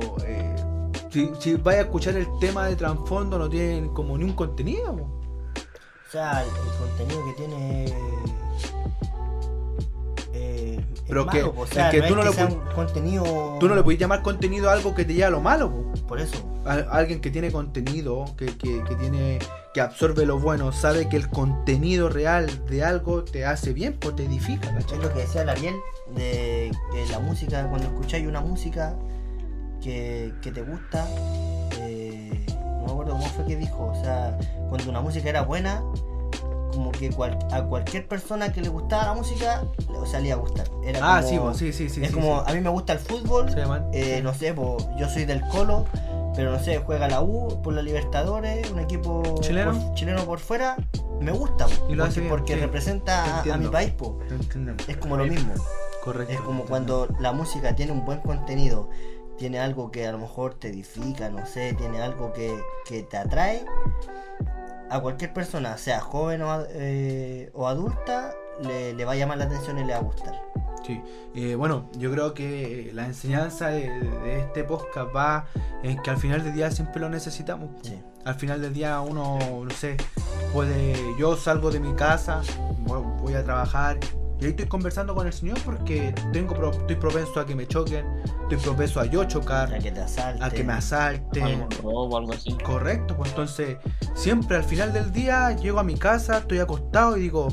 si, 1.12 1.30
si 1.38 1.54
vais 1.54 1.78
a 1.78 1.82
escuchar 1.82 2.16
el 2.16 2.26
tema 2.40 2.66
de 2.66 2.76
trasfondo, 2.76 3.38
no 3.38 3.48
tienen 3.48 3.88
como 3.90 4.16
ni 4.18 4.24
un 4.24 4.32
contenido. 4.32 4.96
po. 4.96 5.02
O 5.04 6.10
sea, 6.10 6.42
el, 6.42 6.48
el 6.48 6.78
contenido 6.78 7.24
que 7.26 7.32
tiene. 7.34 7.84
Eh, 10.34 10.78
es 10.94 11.00
Pero 11.06 11.26
malo, 11.26 11.38
que- 11.38 11.50
po. 11.54 11.60
o 11.62 11.66
sea, 11.66 11.90
es 11.90 11.94
que 11.94 12.00
no 12.00 12.06
tú 12.08 12.12
es 12.20 12.24
no 12.24 12.30
que 12.30 12.36
sea 12.36 12.46
un 12.46 12.60
contenido. 12.74 13.56
Tú 13.60 13.68
no 13.68 13.74
le 13.74 13.82
puedes 13.82 14.00
llamar 14.00 14.22
contenido 14.22 14.70
a 14.70 14.72
algo 14.72 14.94
que 14.94 15.04
te 15.04 15.14
lleva 15.14 15.28
a 15.28 15.30
lo 15.30 15.40
malo. 15.40 15.70
po. 15.70 16.06
Por 16.06 16.20
eso. 16.20 16.36
Al- 16.64 16.86
alguien 16.90 17.20
que 17.20 17.30
tiene 17.30 17.50
contenido, 17.50 18.24
que, 18.36 18.46
que, 18.56 18.82
que 18.84 18.94
tiene 18.96 19.38
que 19.74 19.80
absorbe 19.80 20.26
lo 20.26 20.38
bueno, 20.38 20.70
sabe 20.70 21.08
que 21.08 21.16
el 21.16 21.28
contenido 21.30 22.08
real 22.10 22.46
de 22.66 22.84
algo 22.84 23.24
te 23.24 23.46
hace 23.46 23.72
bien, 23.72 23.96
pues 23.98 24.14
te 24.16 24.26
edifica, 24.26 24.68
Es 24.78 24.92
lo 24.98 25.12
que 25.14 25.20
decía 25.20 25.42
el 25.42 25.48
Ariel, 25.48 25.74
de 26.14 26.70
que 26.92 27.06
la 27.10 27.18
música, 27.20 27.66
cuando 27.70 27.88
escucháis 27.88 28.26
una 28.26 28.42
música 28.42 28.94
que, 29.82 30.32
que 30.40 30.50
te 30.52 30.62
gusta, 30.62 31.06
eh, 31.80 32.46
no 32.48 32.84
me 32.86 32.92
acuerdo 32.92 33.12
cómo 33.12 33.26
fue 33.26 33.44
que 33.46 33.56
dijo, 33.56 33.86
o 33.86 34.02
sea, 34.02 34.38
cuando 34.68 34.90
una 34.90 35.00
música 35.00 35.28
era 35.28 35.42
buena, 35.42 35.82
como 36.72 36.90
que 36.92 37.10
cual- 37.10 37.38
a 37.52 37.62
cualquier 37.64 38.08
persona 38.08 38.52
que 38.52 38.60
le 38.62 38.68
gustaba 38.68 39.04
la 39.06 39.12
música, 39.14 39.62
o 39.94 40.06
sea, 40.06 40.20
le 40.20 40.28
iba 40.28 40.36
a 40.36 40.40
gustar. 40.40 40.66
Era 40.82 41.00
Ah, 41.02 41.16
como- 41.20 41.28
sí, 41.28 41.38
pues, 41.38 41.56
sí, 41.58 41.72
sí, 41.72 41.88
sí. 41.90 42.02
es 42.02 42.08
sí, 42.08 42.14
como, 42.14 42.38
sí. 42.38 42.44
a 42.50 42.54
mí 42.54 42.60
me 42.60 42.70
gusta 42.70 42.94
el 42.94 42.98
fútbol, 42.98 43.48
llaman- 43.54 43.88
eh, 43.92 44.20
no 44.22 44.32
sé, 44.32 44.54
po, 44.54 44.78
yo 44.98 45.08
soy 45.08 45.24
del 45.26 45.42
Colo, 45.48 45.84
pero 46.34 46.50
no 46.50 46.58
sé, 46.58 46.78
juega 46.78 47.08
la 47.08 47.20
U 47.20 47.60
por 47.62 47.74
la 47.74 47.82
Libertadores, 47.82 48.70
un 48.70 48.78
equipo 48.78 49.22
¿Chileno? 49.40 49.72
por, 49.78 49.94
chileno 49.94 50.24
por 50.24 50.38
fuera, 50.38 50.76
me 51.20 51.30
gusta, 51.30 51.66
Y 51.90 51.94
lo 51.94 52.04
porque, 52.04 52.20
bien, 52.20 52.30
porque 52.30 52.54
sí. 52.54 52.60
representa 52.60 53.42
a- 53.42 53.54
a, 53.54 53.56
mi 53.58 53.66
país, 53.68 53.90
po. 53.92 54.18
Es 54.88 54.96
como 54.96 55.16
lo 55.18 55.26
mismo. 55.26 55.52
Correcto. 56.02 56.32
Es 56.32 56.40
como 56.40 56.64
cuando 56.64 57.06
la 57.20 57.32
música 57.32 57.76
tiene 57.76 57.92
un 57.92 58.04
buen 58.06 58.20
contenido, 58.20 58.88
tiene 59.38 59.58
algo 59.58 59.90
que 59.90 60.06
a 60.06 60.12
lo 60.12 60.18
mejor 60.18 60.54
te 60.54 60.68
edifica, 60.68 61.30
no 61.30 61.44
sé, 61.46 61.74
tiene 61.74 62.00
algo 62.00 62.32
que, 62.32 62.56
que 62.84 63.02
te 63.02 63.16
atrae, 63.16 63.64
a 64.90 65.00
cualquier 65.00 65.32
persona, 65.32 65.78
sea 65.78 66.00
joven 66.00 66.42
o, 66.42 66.64
eh, 66.68 67.50
o 67.54 67.66
adulta, 67.66 68.34
le, 68.62 68.92
le 68.92 69.04
va 69.04 69.12
a 69.12 69.16
llamar 69.16 69.38
la 69.38 69.44
atención 69.44 69.78
y 69.78 69.84
le 69.84 69.92
va 69.94 69.98
a 69.98 70.02
gustar. 70.02 70.40
Sí, 70.86 71.00
eh, 71.34 71.54
bueno, 71.54 71.88
yo 71.96 72.10
creo 72.10 72.34
que 72.34 72.90
la 72.92 73.06
enseñanza 73.06 73.68
de, 73.68 73.88
de 73.88 74.40
este 74.40 74.64
podcast 74.64 75.14
va 75.14 75.46
en 75.82 76.00
que 76.02 76.10
al 76.10 76.16
final 76.16 76.42
del 76.42 76.54
día 76.54 76.70
siempre 76.70 77.00
lo 77.00 77.08
necesitamos. 77.08 77.70
Sí. 77.82 78.02
Al 78.24 78.34
final 78.34 78.60
del 78.60 78.74
día 78.74 79.00
uno, 79.00 79.38
no 79.64 79.70
sé, 79.70 79.96
puede, 80.52 80.94
yo 81.18 81.36
salgo 81.36 81.70
de 81.70 81.80
mi 81.80 81.94
casa, 81.94 82.42
voy 83.20 83.34
a 83.34 83.44
trabajar 83.44 83.98
y 84.42 84.46
ahí 84.46 84.50
estoy 84.50 84.66
conversando 84.66 85.14
con 85.14 85.26
el 85.28 85.32
Señor 85.32 85.56
porque 85.64 86.12
tengo, 86.32 86.54
pro- 86.54 86.72
estoy 86.72 86.96
propenso 86.96 87.38
a 87.38 87.46
que 87.46 87.54
me 87.54 87.66
choquen, 87.68 88.04
estoy 88.42 88.58
propenso 88.58 88.98
a 89.00 89.06
yo 89.06 89.20
A 89.22 89.28
chocar, 89.28 89.78
que 89.78 89.92
te 89.92 90.00
asalte. 90.00 90.44
a 90.44 90.50
que 90.50 90.64
me 90.64 90.72
asalten. 90.72 91.42
algún 91.44 91.70
robo 91.82 92.08
o 92.08 92.16
algo 92.18 92.32
así. 92.32 92.52
Correcto, 92.64 93.16
pues 93.16 93.30
entonces 93.30 93.76
siempre 94.14 94.56
al 94.56 94.64
final 94.64 94.92
del 94.92 95.12
día 95.12 95.52
llego 95.52 95.78
a 95.78 95.84
mi 95.84 95.94
casa, 95.96 96.38
estoy 96.38 96.58
acostado 96.58 97.16
y 97.16 97.20
digo, 97.20 97.48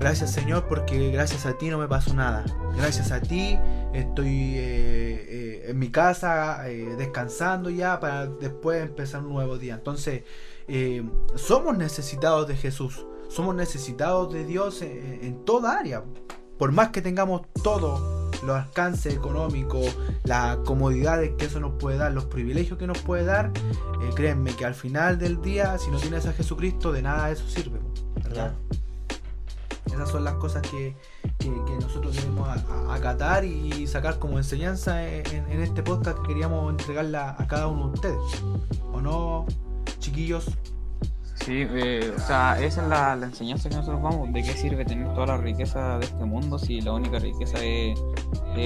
gracias 0.00 0.30
Señor 0.32 0.66
porque 0.68 1.10
gracias 1.10 1.44
a 1.44 1.58
ti 1.58 1.68
no 1.68 1.76
me 1.78 1.86
pasó 1.86 2.14
nada. 2.14 2.44
Gracias 2.76 3.12
a 3.12 3.20
ti 3.20 3.58
estoy 3.92 4.54
eh, 4.56 5.26
eh, 5.28 5.64
en 5.68 5.78
mi 5.78 5.90
casa 5.90 6.66
eh, 6.70 6.94
descansando 6.96 7.68
ya 7.68 8.00
para 8.00 8.26
después 8.26 8.82
empezar 8.82 9.20
un 9.22 9.34
nuevo 9.34 9.58
día. 9.58 9.74
Entonces 9.74 10.22
eh, 10.66 11.04
somos 11.36 11.76
necesitados 11.76 12.48
de 12.48 12.56
Jesús, 12.56 13.04
somos 13.34 13.54
necesitados 13.54 14.32
de 14.32 14.44
Dios 14.44 14.82
en, 14.82 15.20
en 15.22 15.44
toda 15.44 15.78
área. 15.78 16.04
Por 16.58 16.70
más 16.72 16.90
que 16.90 17.02
tengamos 17.02 17.42
todo, 17.62 18.30
los 18.44 18.56
alcances 18.56 19.14
económicos, 19.14 19.96
las 20.24 20.58
comodidades 20.58 21.32
que 21.38 21.46
eso 21.46 21.58
nos 21.60 21.72
puede 21.78 21.96
dar, 21.98 22.12
los 22.12 22.26
privilegios 22.26 22.78
que 22.78 22.86
nos 22.86 22.98
puede 22.98 23.24
dar, 23.24 23.50
eh, 24.02 24.10
créanme 24.14 24.54
que 24.54 24.64
al 24.64 24.74
final 24.74 25.18
del 25.18 25.40
día, 25.40 25.76
si 25.78 25.90
no 25.90 25.98
tienes 25.98 26.26
a 26.26 26.32
Jesucristo, 26.32 26.92
de 26.92 27.02
nada 27.02 27.30
eso 27.30 27.48
sirve. 27.48 27.80
¿verdad? 28.22 28.54
Claro. 28.54 28.54
Esas 29.86 30.08
son 30.10 30.24
las 30.24 30.34
cosas 30.34 30.62
que, 30.62 30.96
que- 31.38 31.50
que 31.66 31.74
nosotros 31.80 32.14
debemos 32.14 32.48
acatar 32.90 33.44
y 33.44 33.86
sacar 33.86 34.18
como 34.18 34.38
enseñanza 34.38 35.04
en, 35.06 35.26
en 35.50 35.60
este 35.60 35.82
podcast 35.82 36.18
que 36.20 36.28
queríamos 36.28 36.70
entregarla 36.70 37.36
a 37.38 37.46
cada 37.46 37.66
uno 37.66 37.88
de 37.88 37.94
ustedes. 37.94 38.42
¿O 38.92 39.00
no, 39.00 39.46
chiquillos? 39.98 40.46
Sí, 41.44 41.66
eh, 41.68 42.12
o 42.16 42.20
sea, 42.20 42.56
esa 42.60 42.82
es 42.82 42.88
la, 42.88 43.16
la 43.16 43.26
enseñanza 43.26 43.68
que 43.68 43.74
nosotros 43.74 44.00
vamos. 44.00 44.32
¿De 44.32 44.44
qué 44.44 44.52
sirve 44.52 44.84
tener 44.84 45.12
toda 45.12 45.26
la 45.26 45.36
riqueza 45.38 45.98
de 45.98 46.04
este 46.04 46.24
mundo 46.24 46.56
si 46.56 46.80
la 46.80 46.92
única 46.92 47.18
riqueza 47.18 47.58
es, 47.64 48.00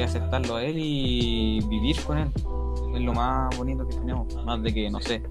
aceptarlo 0.05 0.57
a 0.57 0.63
Él 0.63 0.77
y 0.79 1.61
vivir 1.69 1.97
con 2.03 2.19
Él? 2.19 2.31
Es 2.95 3.01
lo 3.01 3.15
más 3.15 3.57
bonito 3.57 3.89
que 3.89 3.97
tenemos. 3.97 4.35
Más 4.45 4.63
de 4.63 4.75
que, 4.75 4.91
no 4.91 5.01
sé, 5.01 5.23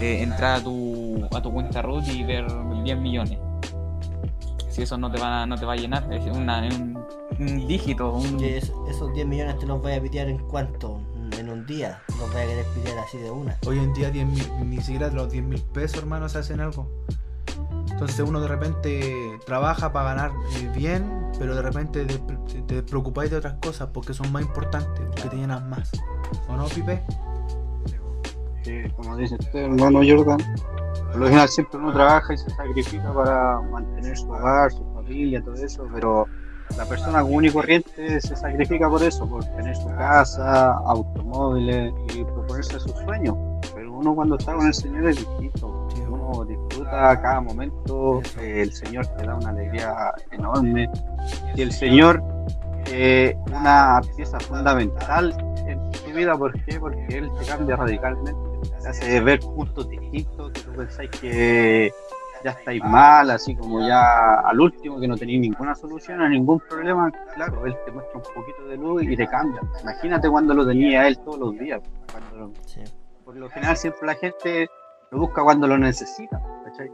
eh, 0.00 0.22
entrar 0.22 0.60
a 0.60 0.64
tu, 0.64 1.28
a 1.30 1.42
tu 1.42 1.52
cuenta 1.52 1.82
root 1.82 2.06
y 2.08 2.24
ver 2.24 2.46
10 2.82 2.98
millones. 2.98 3.38
Si 4.70 4.80
eso 4.80 4.96
no 4.96 5.10
te 5.10 5.20
va, 5.20 5.44
no 5.44 5.56
te 5.56 5.66
va 5.66 5.74
a 5.74 5.76
llenar, 5.76 6.10
es 6.10 6.24
una, 6.34 6.60
un, 6.60 6.98
un 7.38 7.66
dígito, 7.66 8.14
un, 8.14 8.42
esos 8.42 9.12
10 9.12 9.26
millones 9.26 9.58
te 9.58 9.66
los 9.66 9.82
voy 9.82 9.92
a 9.92 10.00
pitear 10.00 10.28
en 10.28 10.38
cuánto? 10.48 11.02
En 11.62 11.66
día. 11.66 12.02
Los 12.18 12.32
voy 12.32 12.42
a 12.42 12.46
querer 12.46 12.66
pitear 12.74 12.98
así 12.98 13.18
de 13.18 13.30
una. 13.30 13.56
Hoy 13.66 13.78
en 13.78 13.92
día 13.94 14.10
10 14.10 14.26
mil- 14.26 14.68
ni 14.68 14.80
siquiera 14.80 15.08
de 15.08 15.14
los 15.14 15.30
10 15.30 15.44
mil 15.44 15.62
pesos, 15.62 15.98
hermano, 15.98 16.28
se 16.28 16.38
hacen 16.38 16.58
algo. 16.60 16.90
Entonces 17.88 18.18
uno 18.18 18.40
de 18.40 18.48
repente 18.48 19.38
trabaja 19.46 19.92
para 19.92 20.12
ganar 20.12 20.32
eh, 20.56 20.72
bien, 20.74 21.30
pero 21.38 21.54
de 21.54 21.62
repente 21.62 22.04
te, 22.66 22.82
preocupáis 22.82 23.30
de 23.30 23.36
otras 23.36 23.54
cosas 23.62 23.90
porque 23.94 24.12
son 24.12 24.32
más 24.32 24.42
importantes, 24.42 25.04
porque 25.06 25.28
te 25.28 25.36
llenan 25.36 25.70
más. 25.70 25.92
¿O 26.48 26.56
no, 26.56 26.66
Pipe? 26.66 27.00
que, 28.64 28.92
como 28.96 29.16
dice 29.16 29.36
usted, 29.38 29.60
hermano 29.60 30.00
Jordan, 30.04 30.38
lo 31.14 31.26
general 31.26 31.48
siempre 31.48 31.78
uno 31.78 31.92
trabaja 31.92 32.34
y 32.34 32.38
se 32.38 32.50
sacrifica 32.50 33.12
para 33.12 33.60
mantener 33.60 34.16
su 34.16 34.28
hogar, 34.30 34.72
su 34.72 34.84
familia, 34.94 35.42
todo 35.44 35.54
eso, 35.54 35.86
pero 35.94 36.26
la 36.76 36.84
persona 36.86 37.22
común 37.22 37.44
y 37.44 37.50
corriente 37.50 38.20
se 38.20 38.36
sacrifica 38.36 38.88
por 38.88 39.02
eso, 39.02 39.26
por 39.26 39.44
tener 39.44 39.76
su 39.76 39.88
casa, 39.88 40.72
automóviles 40.86 41.92
y 42.14 42.24
proponerse 42.24 42.80
sus 42.80 42.92
sueños. 42.92 43.36
Pero 43.74 43.92
uno 43.92 44.14
cuando 44.14 44.36
está 44.36 44.54
con 44.54 44.66
el 44.66 44.74
Señor 44.74 45.08
es 45.08 45.16
distinto, 45.16 45.88
uno 46.08 46.44
disfruta 46.44 47.20
cada 47.20 47.40
momento, 47.40 48.22
el 48.40 48.72
Señor 48.72 49.06
te 49.06 49.26
da 49.26 49.34
una 49.34 49.50
alegría 49.50 50.12
enorme 50.30 50.90
y 51.54 51.62
el 51.62 51.72
Señor 51.72 52.22
eh, 52.86 53.36
una 53.46 54.00
pieza 54.16 54.40
fundamental 54.40 55.34
en 55.66 55.90
tu 55.90 56.12
vida. 56.12 56.36
¿Por 56.36 56.52
qué? 56.64 56.80
Porque 56.80 57.06
Él 57.10 57.30
te 57.38 57.46
cambia 57.46 57.76
radicalmente, 57.76 58.34
te 58.82 58.88
hace 58.88 59.20
ver 59.20 59.40
puntos 59.40 59.88
distintos, 59.88 60.52
que 60.52 60.60
tú 60.60 60.72
pensáis 60.72 61.10
que 61.10 61.92
ya 62.44 62.50
estáis 62.52 62.82
mal, 62.84 63.30
así 63.30 63.54
como 63.54 63.80
ya 63.86 64.40
al 64.40 64.60
último 64.60 64.98
que 65.00 65.08
no 65.08 65.16
tenéis 65.16 65.40
ninguna 65.40 65.74
solución 65.74 66.20
a 66.20 66.28
ningún 66.28 66.60
problema, 66.60 67.10
claro, 67.34 67.66
Él 67.66 67.76
te 67.84 67.92
muestra 67.92 68.16
un 68.18 68.34
poquito 68.34 68.64
de 68.66 68.76
luz 68.76 69.02
y 69.04 69.16
te 69.16 69.26
cambia. 69.26 69.60
Imagínate 69.82 70.28
cuando 70.28 70.54
lo 70.54 70.66
tenía 70.66 71.06
Él 71.08 71.18
todos 71.18 71.38
los 71.38 71.58
días, 71.58 71.80
cuando 72.10 72.52
Sí. 72.66 72.80
por 73.24 73.36
lo 73.36 73.48
general 73.48 73.76
siempre 73.76 74.06
la 74.06 74.14
gente 74.14 74.68
lo 75.10 75.18
busca 75.18 75.42
cuando 75.42 75.66
lo 75.66 75.78
necesita, 75.78 76.40
¿cachai? 76.64 76.90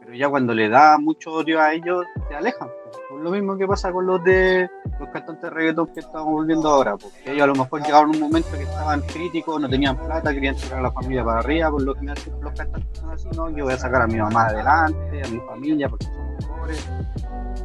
Pero 0.00 0.14
ya 0.14 0.28
cuando 0.28 0.54
le 0.54 0.68
da 0.68 0.98
mucho 0.98 1.32
odio 1.32 1.60
a 1.60 1.72
ellos, 1.72 2.04
se 2.28 2.34
alejan. 2.34 2.68
Por 3.08 3.20
lo 3.20 3.30
mismo 3.30 3.56
que 3.56 3.66
pasa 3.66 3.92
con 3.92 4.06
los 4.06 4.22
de 4.24 4.68
los 4.98 5.08
cantantes 5.10 5.42
de 5.42 5.50
reggaetón 5.50 5.86
que 5.88 6.00
estamos 6.00 6.26
volviendo 6.26 6.68
ahora, 6.68 6.96
porque 6.96 7.32
ellos 7.32 7.42
a 7.42 7.46
lo 7.46 7.54
mejor 7.54 7.82
llegaron 7.82 8.10
a 8.10 8.12
un 8.12 8.20
momento 8.20 8.50
que 8.52 8.62
estaban 8.62 9.00
críticos, 9.02 9.60
no 9.60 9.68
tenían 9.68 9.96
plata, 9.96 10.32
querían 10.32 10.56
tirar 10.56 10.80
a 10.80 10.82
la 10.82 10.92
familia 10.92 11.24
para 11.24 11.40
arriba, 11.40 11.70
por 11.70 11.82
lo 11.82 11.94
siempre 11.94 12.42
los 12.42 12.52
cantantes 12.54 12.98
son 12.98 13.10
así, 13.10 13.28
no, 13.34 13.50
yo 13.50 13.64
voy 13.64 13.74
a 13.74 13.78
sacar 13.78 14.02
a 14.02 14.06
mi 14.06 14.16
mamá 14.18 14.46
adelante, 14.46 15.22
a 15.24 15.28
mi 15.28 15.40
familia, 15.40 15.88
porque 15.88 16.06
somos 16.06 16.44
pobres. 16.44 16.88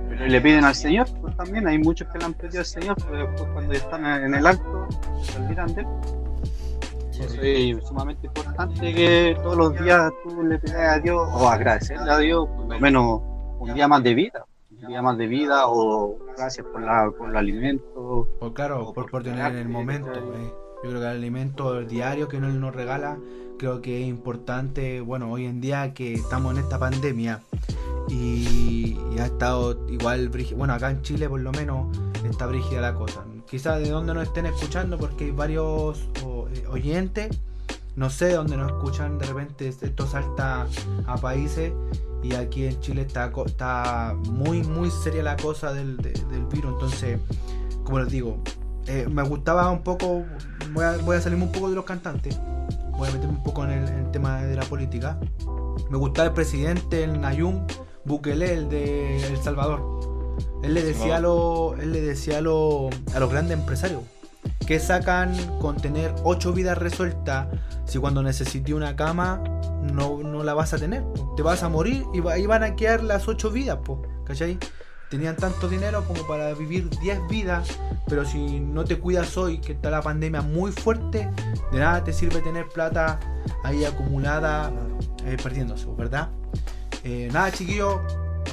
pero 0.10 0.26
le 0.26 0.42
piden 0.42 0.64
al 0.64 0.76
Señor, 0.76 1.08
pues 1.22 1.36
también 1.36 1.68
hay 1.68 1.78
muchos 1.78 2.08
que 2.08 2.20
le 2.20 2.26
han 2.26 2.34
pedido 2.34 2.60
al 2.60 2.66
Señor, 2.66 2.96
pero 3.04 3.28
después 3.28 3.50
cuando 3.54 3.74
están 3.74 4.06
en 4.06 4.34
el 4.34 4.48
alto, 4.48 4.88
se 5.22 5.40
olvidan 5.40 5.74
de 5.76 5.82
él. 5.82 5.88
Eso 7.20 7.42
es 7.42 7.88
sumamente 7.88 8.28
importante 8.28 8.94
que 8.94 9.38
todos 9.42 9.58
los 9.58 9.80
días 9.80 10.12
tú 10.24 10.44
le 10.44 10.60
pidas 10.60 10.98
a 10.98 11.00
Dios 11.00 11.28
o 11.32 11.48
agradecerle 11.48 12.12
a 12.12 12.18
Dios 12.18 12.48
por 12.48 12.66
lo 12.68 12.80
menos 12.80 13.22
un 13.60 13.74
día 13.74 13.88
más 13.88 14.04
de 14.04 14.14
vida, 14.14 14.46
un 14.82 14.88
día 14.88 15.02
más 15.02 15.18
de 15.18 15.28
vida 15.28 15.68
o 15.68 16.18
gracias 16.38 16.66
por, 16.68 16.82
la, 16.82 17.10
por 17.18 17.30
el 17.30 17.38
alimento. 17.38 18.28
Por 18.40 18.54
claro, 18.54 18.92
por, 18.94 19.10
por 19.10 19.24
tener 19.24 19.54
en 19.54 19.58
el 19.58 19.70
momento. 19.70 20.12
eh. 20.14 20.54
Yo 20.84 20.90
creo 20.90 21.02
que 21.02 21.08
el 21.08 21.18
alimento 21.18 21.82
diario 21.84 22.28
que 22.28 22.38
Él 22.38 22.60
nos 22.60 22.76
regala, 22.76 23.18
creo 23.58 23.82
que 23.82 24.02
es 24.04 24.08
importante, 24.08 25.02
bueno, 25.02 25.32
hoy 25.32 25.46
en 25.46 25.62
día 25.62 25.94
que 25.94 26.14
estamos 26.14 26.54
en 26.54 26.64
esta 26.64 26.78
pandemia 26.80 27.42
y, 28.10 28.98
ha 29.20 29.26
estado 29.26 29.88
igual, 29.90 30.30
bueno, 30.56 30.74
acá 30.74 30.92
en 30.92 31.02
Chile 31.02 31.30
por 31.30 31.40
lo 31.40 31.52
menos 31.52 31.88
está 32.30 32.46
brígida 32.48 32.82
la 32.82 32.94
cosa. 32.94 33.24
Quizás 33.50 33.80
de 33.80 33.90
donde 33.90 34.14
nos 34.14 34.24
estén 34.28 34.46
escuchando, 34.46 34.98
porque 34.98 35.26
hay 35.26 35.32
varios 35.32 36.00
eh, 36.54 36.66
oyentes, 36.70 37.30
no 37.96 38.10
sé 38.10 38.26
de 38.26 38.34
dónde 38.34 38.58
nos 38.58 38.72
escuchan, 38.72 39.18
de 39.18 39.26
repente 39.28 39.68
esto 39.70 40.06
salta 40.08 40.68
a 41.08 41.18
países 41.18 41.72
y 42.24 42.34
aquí 42.34 42.66
en 42.66 42.80
Chile 42.82 43.02
está, 43.04 43.32
está 43.46 44.16
muy, 44.32 44.64
muy 44.64 44.92
seria 44.92 45.24
la 45.24 45.38
cosa 45.38 45.72
del, 45.74 45.96
de- 45.98 46.12
del 46.12 46.46
virus, 46.52 46.74
entonces, 46.74 47.20
como 47.84 48.00
les 48.00 48.10
digo, 48.12 48.38
eh, 48.88 49.08
me 49.10 49.24
gustaba 49.24 49.70
un 49.70 49.82
poco, 49.84 50.26
voy 50.74 50.84
a, 50.84 50.98
voy 50.98 51.16
a 51.16 51.22
salirme 51.22 51.46
un 51.46 51.52
poco 51.52 51.70
de 51.70 51.76
los 51.76 51.86
cantantes, 51.86 52.38
voy 52.98 53.10
a 53.10 53.12
meterme 53.12 53.36
un 53.38 53.44
poco 53.44 53.64
en 53.64 53.72
el, 53.72 53.88
en 53.88 54.00
el 54.06 54.12
tema 54.12 54.42
de 54.44 54.56
la 54.56 54.64
política. 54.64 55.20
Me 55.90 55.98
gustaba 55.98 56.28
el 56.30 56.34
presidente, 56.34 57.04
el 57.04 57.20
Nayum 57.22 57.66
Bukele, 58.06 58.54
el 58.54 58.70
de 58.70 59.26
El 59.28 59.38
Salvador. 59.38 60.36
Él 60.64 60.74
le 60.74 60.84
decía 60.84 61.18
a 61.18 61.20
los, 61.20 61.78
él 61.80 61.92
le 61.92 62.02
decía 62.02 62.40
a 62.40 62.42
los, 62.42 62.94
a 63.14 63.20
los 63.20 63.30
grandes 63.32 63.58
empresarios 63.58 64.02
que 64.66 64.80
sacan 64.80 65.36
con 65.60 65.76
tener 65.78 66.14
ocho 66.24 66.52
vidas 66.54 66.78
resueltas 66.78 67.48
si 67.86 68.00
cuando 68.00 68.24
necesite 68.24 68.74
una 68.74 68.96
cama 68.96 69.44
no, 69.94 70.24
no 70.24 70.44
la 70.44 70.54
vas 70.56 70.74
a 70.74 70.78
tener, 70.80 71.04
po. 71.04 71.34
te 71.36 71.44
vas 71.44 71.62
a 71.62 71.70
morir 71.70 72.04
y 72.14 72.20
va- 72.20 72.34
ahí 72.34 72.46
van 72.48 72.64
a 72.64 72.76
quedar 72.76 73.04
las 73.04 73.28
ocho 73.28 73.52
vidas, 73.52 73.78
po, 73.84 74.02
¿cachai? 74.26 74.58
Tenían 75.16 75.38
tanto 75.38 75.70
dinero 75.70 76.04
como 76.04 76.28
para 76.28 76.54
vivir 76.56 76.90
10 76.90 77.30
vidas, 77.30 77.70
pero 78.06 78.26
si 78.26 78.60
no 78.60 78.84
te 78.84 79.00
cuidas 79.00 79.38
hoy, 79.38 79.60
que 79.60 79.72
está 79.72 79.90
la 79.90 80.02
pandemia 80.02 80.42
muy 80.42 80.74
fuerte, 80.74 81.30
de 81.72 81.80
nada 81.80 82.04
te 82.04 82.12
sirve 82.12 82.42
tener 82.42 82.68
plata 82.68 83.18
ahí 83.64 83.86
acumulada 83.86 84.74
eh, 85.26 85.38
perdiéndose, 85.42 85.88
¿verdad? 85.98 86.28
Eh, 87.06 87.30
nada, 87.32 87.50
chiquillos, 87.50 88.02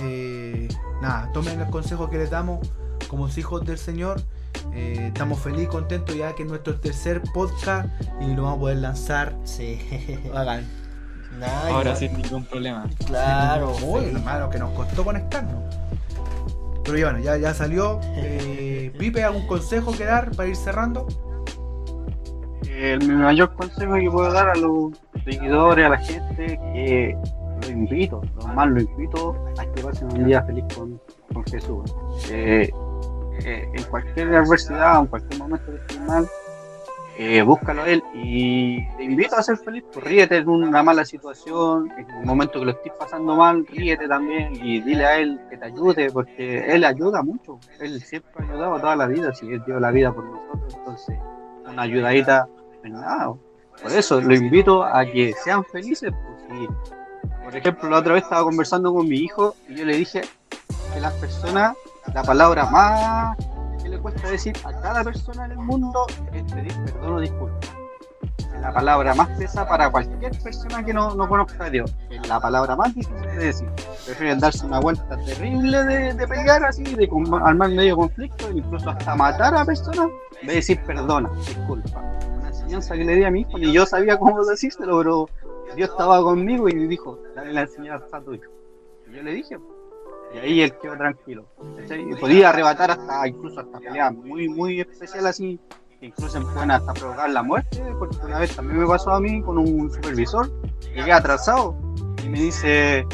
eh, 0.03 0.68
nada, 1.01 1.33
tomen 1.33 1.61
el 1.61 1.68
consejo 1.68 2.09
que 2.09 2.18
les 2.18 2.31
damos 2.31 2.61
como 3.09 3.27
hijos 3.27 3.66
del 3.66 3.79
Señor. 3.79 4.22
Eh, 4.72 5.09
estamos 5.09 5.40
felices, 5.40 5.66
contentos 5.66 6.14
ya 6.14 6.33
que 6.37 6.44
es 6.44 6.48
nuestro 6.48 6.79
tercer 6.79 7.22
podcast 7.35 7.88
y 8.20 8.37
lo 8.37 8.44
vamos 8.44 8.59
a 8.59 8.61
poder 8.61 8.77
lanzar. 8.77 9.35
Sí. 9.42 9.81
Hagan. 10.33 10.64
Nada, 11.40 11.70
Ahora 11.70 11.96
sin 11.96 12.12
ningún 12.16 12.44
problema. 12.44 12.88
Claro. 13.05 13.75
Uy, 13.83 14.05
hermano, 14.05 14.48
que 14.48 14.61
nos 14.61 14.70
costó 14.75 15.03
conectarnos. 15.03 15.83
Pero 16.92 17.18
ya, 17.20 17.38
ya, 17.38 17.55
salió. 17.55 18.00
Eh, 18.16 18.92
¿algún 19.24 19.46
consejo 19.46 19.92
que 19.92 20.05
dar 20.05 20.31
para 20.37 20.50
ir 20.50 20.57
cerrando? 20.57 21.07
El 22.68 23.09
mayor 23.09 23.55
consejo 23.55 23.94
que 23.94 24.11
puedo 24.11 24.31
dar 24.31 24.50
a 24.50 24.55
los 24.57 24.92
seguidores, 25.24 25.87
a 25.87 25.88
la 25.88 25.98
gente, 25.98 26.59
que 26.74 27.16
lo 27.62 27.70
invito, 27.70 28.20
lo 28.37 28.46
más 28.48 28.68
lo 28.68 28.81
invito 28.83 29.35
a 29.59 29.64
que 29.64 29.83
pasen 29.83 30.12
un 30.12 30.24
día 30.26 30.42
feliz 30.42 30.64
con, 30.76 31.00
con 31.33 31.44
Jesús. 31.46 31.94
Eh, 32.31 32.70
eh, 33.44 33.68
en 33.72 33.83
cualquier 33.85 34.35
adversidad, 34.35 35.00
en 35.00 35.07
cualquier 35.07 35.40
momento 35.40 35.72
estés 35.72 36.00
mal, 36.00 36.28
eh, 37.18 37.42
búscalo 37.42 37.83
a 37.83 37.88
él 37.88 38.03
y 38.14 38.87
te 38.96 39.05
invito 39.05 39.37
a 39.37 39.42
ser 39.42 39.57
feliz. 39.59 39.85
Pues 39.92 40.05
ríete 40.05 40.38
en 40.38 40.48
una 40.48 40.83
mala 40.83 41.05
situación, 41.05 41.90
en 41.96 42.11
un 42.14 42.25
momento 42.25 42.59
que 42.59 42.66
lo 42.66 42.70
estés 42.72 42.92
pasando 42.98 43.37
mal, 43.37 43.66
ríete 43.66 44.09
también 44.09 44.55
y 44.55 44.81
dile 44.81 45.05
a 45.05 45.18
él 45.18 45.40
que 45.51 45.59
te 45.59 45.66
ayude, 45.66 46.11
porque 46.11 46.64
él 46.72 46.85
ayuda 46.85 47.22
mucho. 47.22 47.59
Él 47.81 48.01
siempre 48.01 48.31
ha 48.38 48.42
ayudado 48.51 48.81
toda 48.81 48.96
la 48.96 49.07
vida, 49.07 49.33
si 49.35 49.46
él 49.51 49.62
dio 49.66 49.79
la 49.79 49.90
vida 49.90 50.12
por 50.12 50.25
nosotros, 50.25 50.75
entonces 50.75 51.18
una 51.66 51.83
ayudadita, 51.83 52.48
pues 52.81 52.92
nada. 52.92 53.35
Por 53.83 53.92
eso 53.92 54.20
lo 54.20 54.35
invito 54.35 54.85
a 54.85 55.05
que 55.05 55.35
sean 55.44 55.64
felices. 55.64 56.12
por 57.44 57.57
ejemplo, 57.57 57.90
la 57.90 57.98
otra 57.98 58.14
vez 58.14 58.22
estaba 58.22 58.44
conversando 58.44 58.92
con 58.92 59.09
mi 59.09 59.16
hijo 59.16 59.55
y 59.68 59.75
yo 59.75 59.85
le 59.85 59.96
dije 59.96 60.22
que 60.92 61.01
las 61.01 61.12
personas, 61.14 61.75
la 62.14 62.22
palabra 62.22 62.66
más 62.66 63.37
que 63.83 63.88
le 63.88 63.99
cuesta 63.99 64.31
decir 64.31 64.55
a 64.64 64.73
cada 64.81 65.05
persona 65.05 65.47
en 65.47 65.53
el 65.53 65.59
mundo 65.59 66.07
es 66.33 66.45
perdón 66.53 67.14
o 67.14 67.21
disculpa. 67.21 67.59
Es 68.38 68.61
la 68.61 68.73
palabra 68.73 69.14
más 69.14 69.29
pesa 69.38 69.66
para 69.66 69.90
cualquier 69.90 70.38
persona 70.42 70.85
que 70.85 70.92
no, 70.92 71.14
no 71.14 71.29
conozca 71.29 71.64
a 71.64 71.71
Dios. 71.71 71.95
Es 72.11 72.27
la 72.29 72.38
palabra 72.38 72.77
más 72.77 72.95
difícil 72.95 73.21
de 73.23 73.47
decir. 73.47 73.68
Prefieren 74.07 74.38
darse 74.38 74.64
una 74.64 74.79
vuelta 74.79 75.16
terrible 75.25 75.85
de, 75.85 76.14
de 76.14 76.29
pelear 76.29 76.64
así, 76.64 76.85
de 76.85 77.09
armar 77.42 77.71
medio 77.71 77.97
conflicto, 77.97 78.51
incluso 78.51 78.90
hasta 78.90 79.16
matar 79.16 79.55
a 79.55 79.64
personas, 79.64 80.09
de 80.42 80.55
decir 80.55 80.81
perdona, 80.85 81.31
disculpa. 81.47 82.01
Una 82.38 82.49
enseñanza 82.49 82.95
que 82.95 83.05
le 83.05 83.16
di 83.16 83.25
a 83.25 83.31
mi 83.31 83.40
hijo, 83.40 83.59
ni 83.59 83.73
yo 83.73 83.87
sabía 83.87 84.18
cómo 84.18 84.45
decírselo, 84.45 84.99
pero 84.99 85.29
Dios 85.75 85.90
estaba 85.90 86.23
conmigo 86.23 86.68
y 86.68 86.75
me 86.75 86.87
dijo, 86.87 87.18
dale 87.35 87.53
la 87.53 87.62
enseñanza 87.62 88.16
a 88.16 88.21
tu 88.21 88.35
hijo. 88.35 88.51
Y 89.09 89.16
yo 89.16 89.23
le 89.23 89.33
dije, 89.33 89.59
y 90.35 90.38
ahí 90.38 90.61
él 90.62 90.75
quedó 90.81 90.97
tranquilo. 90.97 91.47
Y 91.90 92.14
podía 92.16 92.51
arrebatar 92.51 92.90
hasta, 92.92 93.29
incluso 93.29 93.61
hasta 93.61 93.79
peleas 93.79 94.12
muy, 94.14 94.49
muy 94.49 94.81
especial 94.81 95.27
así, 95.27 95.61
incluso 96.01 96.40
pueden 96.53 96.71
hasta 96.71 96.92
provocar 96.95 97.31
la 97.31 97.42
muerte, 97.42 97.83
porque 97.99 98.16
una 98.25 98.38
vez 98.38 98.55
también 98.57 98.81
me 98.81 98.87
pasó 98.87 99.11
a 99.12 99.21
mí 99.21 99.42
con 99.42 99.59
un 99.59 99.90
supervisor, 99.92 100.51
llegué 100.95 101.12
atrasado 101.12 101.77
y 102.25 102.29
me 102.29 102.40
dice, 102.40 103.07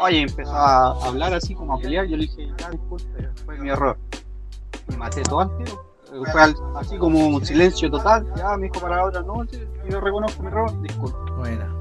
oye, 0.00 0.22
empezó 0.22 0.52
a 0.54 1.06
hablar 1.06 1.34
así 1.34 1.54
como 1.54 1.74
a 1.74 1.78
pelear, 1.78 2.06
yo 2.06 2.16
le 2.16 2.24
dije, 2.24 2.48
ya 2.58 2.70
disculpe, 2.70 3.28
fue 3.44 3.58
mi 3.58 3.70
error. 3.70 3.96
Y 4.92 4.96
maté 4.96 5.22
todo. 5.22 5.42
Eh, 5.60 5.64
Fue 6.30 6.42
así 6.76 6.98
como 6.98 7.26
un 7.26 7.44
silencio 7.44 7.90
total, 7.90 8.26
ya 8.36 8.56
me 8.56 8.68
dijo 8.68 8.80
para 8.80 8.96
la 8.96 9.04
otra, 9.06 9.22
no, 9.22 9.44
yo 9.88 10.00
reconozco 10.00 10.42
mi 10.42 10.48
error, 10.48 10.82
disculpe. 10.82 11.32
Buena, 11.38 11.71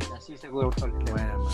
Hermano. 0.60 1.46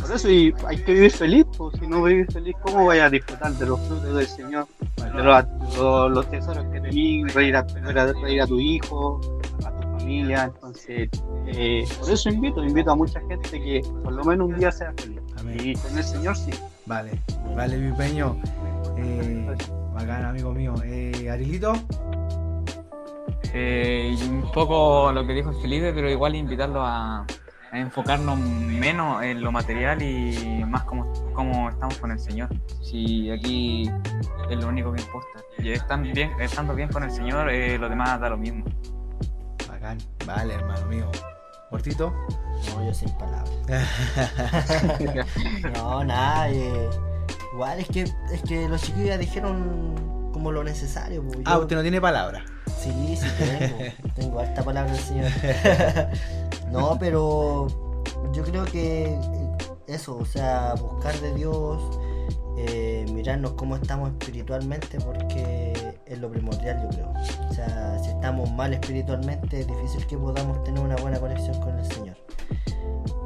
Por 0.00 0.12
eso 0.14 0.30
y 0.30 0.54
hay 0.66 0.76
que 0.84 0.92
vivir 0.92 1.10
feliz, 1.10 1.46
pues 1.56 1.78
si 1.78 1.86
no 1.86 2.02
vivís 2.02 2.32
feliz, 2.32 2.54
¿cómo 2.62 2.86
vais 2.86 3.02
a 3.02 3.10
disfrutar 3.10 3.52
de 3.52 3.66
los 3.66 3.80
frutos 3.86 4.14
del 4.14 4.26
Señor? 4.26 4.66
De 4.96 5.22
los, 5.22 5.44
los- 5.76 6.10
los 6.12 6.30
tesoros 6.30 6.64
que 6.66 6.80
tenés, 6.80 7.34
reír 7.34 7.56
a, 7.56 7.62
reír 8.22 8.40
a 8.42 8.46
tu 8.46 8.58
hijo, 8.60 9.20
a 9.64 9.70
tu 9.72 9.82
familia. 9.98 10.44
Entonces, 10.44 11.08
eh, 11.46 11.84
por 12.00 12.10
eso 12.10 12.28
invito, 12.28 12.62
invito 12.64 12.90
a 12.92 12.96
mucha 12.96 13.20
gente 13.28 13.50
que 13.60 13.82
por 14.04 14.12
lo 14.12 14.24
menos 14.24 14.48
un 14.48 14.58
día 14.58 14.70
sea 14.70 14.92
feliz. 14.96 15.20
Amén. 15.38 15.58
Y 15.62 15.74
con 15.74 15.96
el 15.98 16.04
Señor 16.04 16.36
sí. 16.36 16.50
Vale, 16.86 17.20
vale, 17.56 17.76
mi 17.78 17.92
peño. 17.96 18.36
Eh, 18.96 19.56
bacán, 19.94 20.24
amigo 20.24 20.52
mío. 20.52 20.74
Eh, 20.84 21.28
Arilito, 21.30 21.72
Eh, 23.52 24.14
un 24.28 24.50
poco 24.52 25.10
lo 25.12 25.26
que 25.26 25.32
dijo 25.32 25.52
Felipe, 25.62 25.92
pero 25.94 26.10
igual 26.10 26.34
invitarlo 26.34 26.82
a 26.84 27.24
enfocarnos 27.72 28.38
menos 28.38 29.22
en 29.22 29.42
lo 29.42 29.52
material 29.52 30.02
y 30.02 30.64
más 30.66 30.84
como, 30.84 31.12
como 31.32 31.68
estamos 31.68 31.98
con 31.98 32.10
el 32.12 32.18
Señor. 32.18 32.48
Si 32.82 33.30
aquí 33.30 33.90
es 34.50 34.56
lo 34.58 34.68
único 34.68 34.92
que 34.92 35.00
importa. 35.02 35.28
Y 35.58 35.72
están 35.72 36.02
bien, 36.02 36.32
estando 36.40 36.74
bien 36.74 36.88
con 36.88 37.02
el 37.02 37.10
Señor, 37.10 37.50
eh, 37.50 37.78
lo 37.78 37.88
demás 37.88 38.20
da 38.20 38.28
lo 38.30 38.36
mismo. 38.36 38.64
bacán. 39.68 39.98
Vale, 40.26 40.54
hermano 40.54 40.86
mío. 40.86 41.10
Cortito. 41.70 42.12
No, 42.74 42.86
yo 42.86 42.94
sin 42.94 43.10
palabras. 43.18 43.50
no, 45.74 46.04
nada. 46.04 46.48
eh, 46.50 46.88
igual 47.52 47.80
es 47.80 47.88
que, 47.88 48.02
es 48.02 48.42
que 48.46 48.68
los 48.68 48.82
chicos 48.82 49.02
ya 49.04 49.18
dijeron 49.18 50.30
como 50.32 50.52
lo 50.52 50.62
necesario. 50.62 51.22
pues, 51.24 51.40
Ah, 51.44 51.54
yo- 51.54 51.60
usted 51.62 51.76
no 51.76 51.82
tiene 51.82 52.00
palabra. 52.00 52.44
Sí, 52.66 53.16
sí 53.16 53.26
tengo. 53.38 53.78
tengo 54.14 54.40
harta 54.40 54.62
palabra 54.62 54.92
del 54.92 55.02
Señor. 55.02 55.30
no, 56.70 56.96
pero 56.98 57.66
yo 58.32 58.42
creo 58.44 58.64
que 58.64 59.18
eso, 59.86 60.16
o 60.16 60.24
sea, 60.24 60.74
buscar 60.74 61.18
de 61.20 61.34
Dios, 61.34 61.82
eh, 62.58 63.06
mirarnos 63.12 63.52
cómo 63.52 63.76
estamos 63.76 64.10
espiritualmente, 64.10 64.98
porque 65.00 65.72
es 66.06 66.18
lo 66.18 66.30
primordial, 66.30 66.82
yo 66.82 66.88
creo. 66.88 67.12
O 67.50 67.54
sea, 67.54 67.98
si 68.02 68.10
estamos 68.10 68.50
mal 68.52 68.72
espiritualmente, 68.72 69.60
es 69.60 69.66
difícil 69.66 70.06
que 70.06 70.16
podamos 70.16 70.62
tener 70.64 70.82
una 70.82 70.96
buena 70.96 71.20
conexión 71.20 71.60
con 71.60 71.78
el 71.78 71.84
Señor. 71.84 72.16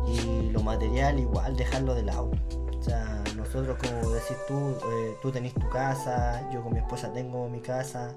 Y 0.07 0.51
lo 0.51 0.63
material, 0.63 1.19
igual, 1.21 1.57
dejarlo 1.57 1.95
de 1.95 2.03
lado. 2.03 2.31
O 2.79 2.83
sea, 2.83 3.23
nosotros, 3.37 3.77
como 3.79 4.11
decís 4.11 4.37
tú, 4.49 4.55
eh, 4.91 5.17
tú 5.23 5.31
tenés 5.31 5.55
tu 5.55 5.69
casa, 5.69 6.49
yo 6.53 6.63
con 6.63 6.73
mi 6.73 6.79
esposa 6.81 7.13
tengo 7.13 7.49
mi 7.49 7.61
casa. 7.61 8.15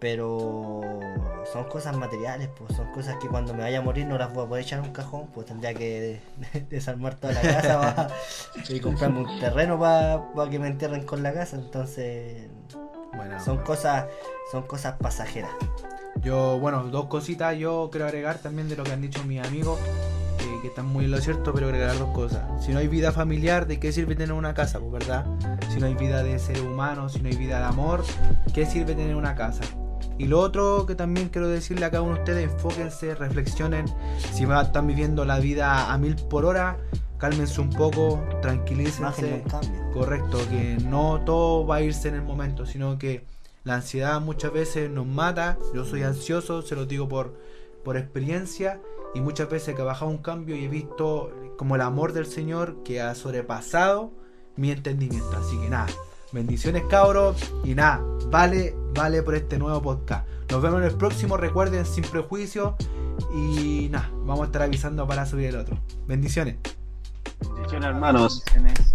Pero 0.00 0.80
son 1.52 1.64
cosas 1.64 1.96
materiales, 1.96 2.48
pues 2.56 2.76
son 2.76 2.92
cosas 2.92 3.16
que 3.16 3.26
cuando 3.26 3.52
me 3.52 3.62
vaya 3.62 3.78
a 3.78 3.82
morir 3.82 4.06
no 4.06 4.16
las 4.16 4.32
voy 4.32 4.44
a 4.44 4.48
poder 4.48 4.64
echar 4.64 4.78
en 4.78 4.86
un 4.86 4.92
cajón, 4.92 5.28
pues 5.34 5.46
tendría 5.46 5.74
que 5.74 6.20
desarmar 6.70 7.16
toda 7.16 7.32
la 7.32 7.40
casa 7.40 8.08
y 8.68 8.78
comprarme 8.80 9.20
un 9.20 9.40
terreno 9.40 9.78
para 9.78 10.50
que 10.50 10.58
me 10.58 10.68
entierren 10.68 11.04
con 11.04 11.22
la 11.22 11.32
casa. 11.32 11.56
Entonces 11.56 12.48
Bueno, 13.16 13.42
son 13.44 13.58
cosas, 13.58 14.06
son 14.52 14.62
cosas 14.66 14.96
pasajeras. 14.98 15.50
Yo, 16.22 16.58
bueno, 16.58 16.84
dos 16.84 17.06
cositas 17.06 17.56
yo 17.56 17.88
quiero 17.90 18.06
agregar 18.06 18.38
también 18.38 18.68
de 18.68 18.76
lo 18.76 18.84
que 18.84 18.92
han 18.92 19.00
dicho 19.00 19.22
mis 19.24 19.44
amigos, 19.44 19.78
que 20.60 20.68
están 20.68 20.86
muy 20.86 21.04
en 21.04 21.10
lo 21.10 21.20
cierto, 21.20 21.52
pero 21.52 21.66
agregar 21.66 21.98
dos 21.98 22.10
cosas. 22.10 22.42
Si 22.64 22.72
no 22.72 22.78
hay 22.78 22.88
vida 22.88 23.12
familiar, 23.12 23.66
¿de 23.66 23.78
qué 23.78 23.92
sirve 23.92 24.14
tener 24.14 24.32
una 24.32 24.54
casa, 24.54 24.80
pues, 24.80 24.90
verdad? 24.90 25.24
Si 25.70 25.78
no 25.78 25.86
hay 25.86 25.94
vida 25.94 26.22
de 26.22 26.38
ser 26.38 26.60
humano, 26.62 27.08
si 27.08 27.20
no 27.20 27.28
hay 27.28 27.36
vida 27.36 27.58
de 27.58 27.64
amor, 27.66 28.04
¿qué 28.52 28.66
sirve 28.66 28.94
tener 28.94 29.14
una 29.14 29.34
casa? 29.34 29.62
Y 30.18 30.26
lo 30.26 30.40
otro 30.40 30.84
que 30.84 30.94
también 30.94 31.28
quiero 31.28 31.48
decirle 31.48 31.86
a 31.86 31.90
cada 31.90 32.02
uno 32.02 32.14
de 32.14 32.20
ustedes, 32.20 32.52
enfóquense, 32.52 33.14
reflexionen. 33.14 33.86
Si 34.32 34.44
están 34.44 34.86
viviendo 34.86 35.24
la 35.24 35.38
vida 35.38 35.92
a 35.92 35.98
mil 35.98 36.16
por 36.16 36.44
hora, 36.44 36.76
cálmense 37.18 37.60
un 37.60 37.70
poco, 37.70 38.22
tranquilícense. 38.42 39.44
Correcto, 39.92 40.38
que 40.50 40.76
no 40.84 41.22
todo 41.24 41.66
va 41.66 41.76
a 41.76 41.82
irse 41.82 42.08
en 42.08 42.16
el 42.16 42.22
momento, 42.22 42.66
sino 42.66 42.98
que 42.98 43.24
la 43.64 43.76
ansiedad 43.76 44.20
muchas 44.20 44.52
veces 44.52 44.90
nos 44.90 45.06
mata. 45.06 45.56
Yo 45.72 45.84
soy 45.84 46.02
ansioso, 46.02 46.62
se 46.62 46.74
lo 46.74 46.84
digo 46.84 47.08
por, 47.08 47.34
por 47.84 47.96
experiencia, 47.96 48.80
y 49.14 49.20
muchas 49.20 49.48
veces 49.48 49.74
que 49.74 49.82
he 49.82 49.84
bajado 49.84 50.10
un 50.10 50.18
cambio 50.18 50.56
y 50.56 50.64
he 50.64 50.68
visto 50.68 51.32
como 51.56 51.76
el 51.76 51.80
amor 51.80 52.12
del 52.12 52.26
Señor 52.26 52.82
que 52.82 53.00
ha 53.00 53.14
sobrepasado 53.14 54.12
mi 54.56 54.70
entendimiento. 54.70 55.36
Así 55.36 55.58
que 55.58 55.68
nada, 55.68 55.86
bendiciones 56.32 56.82
cabros, 56.88 57.36
y 57.64 57.74
nada, 57.74 58.02
vale, 58.26 58.74
vale 58.94 59.22
por 59.22 59.34
este 59.34 59.58
nuevo 59.58 59.82
podcast. 59.82 60.26
Nos 60.50 60.62
vemos 60.62 60.80
en 60.80 60.86
el 60.86 60.94
próximo, 60.94 61.36
recuerden, 61.36 61.84
sin 61.86 62.04
prejuicio, 62.04 62.76
y 63.34 63.88
nada, 63.90 64.10
vamos 64.24 64.42
a 64.42 64.44
estar 64.46 64.62
avisando 64.62 65.06
para 65.06 65.26
subir 65.26 65.46
el 65.46 65.56
otro. 65.56 65.78
Bendiciones. 66.06 66.56
Bendiciones, 67.54 67.88
hermanos. 67.88 68.42
Bendiciones. 68.54 68.92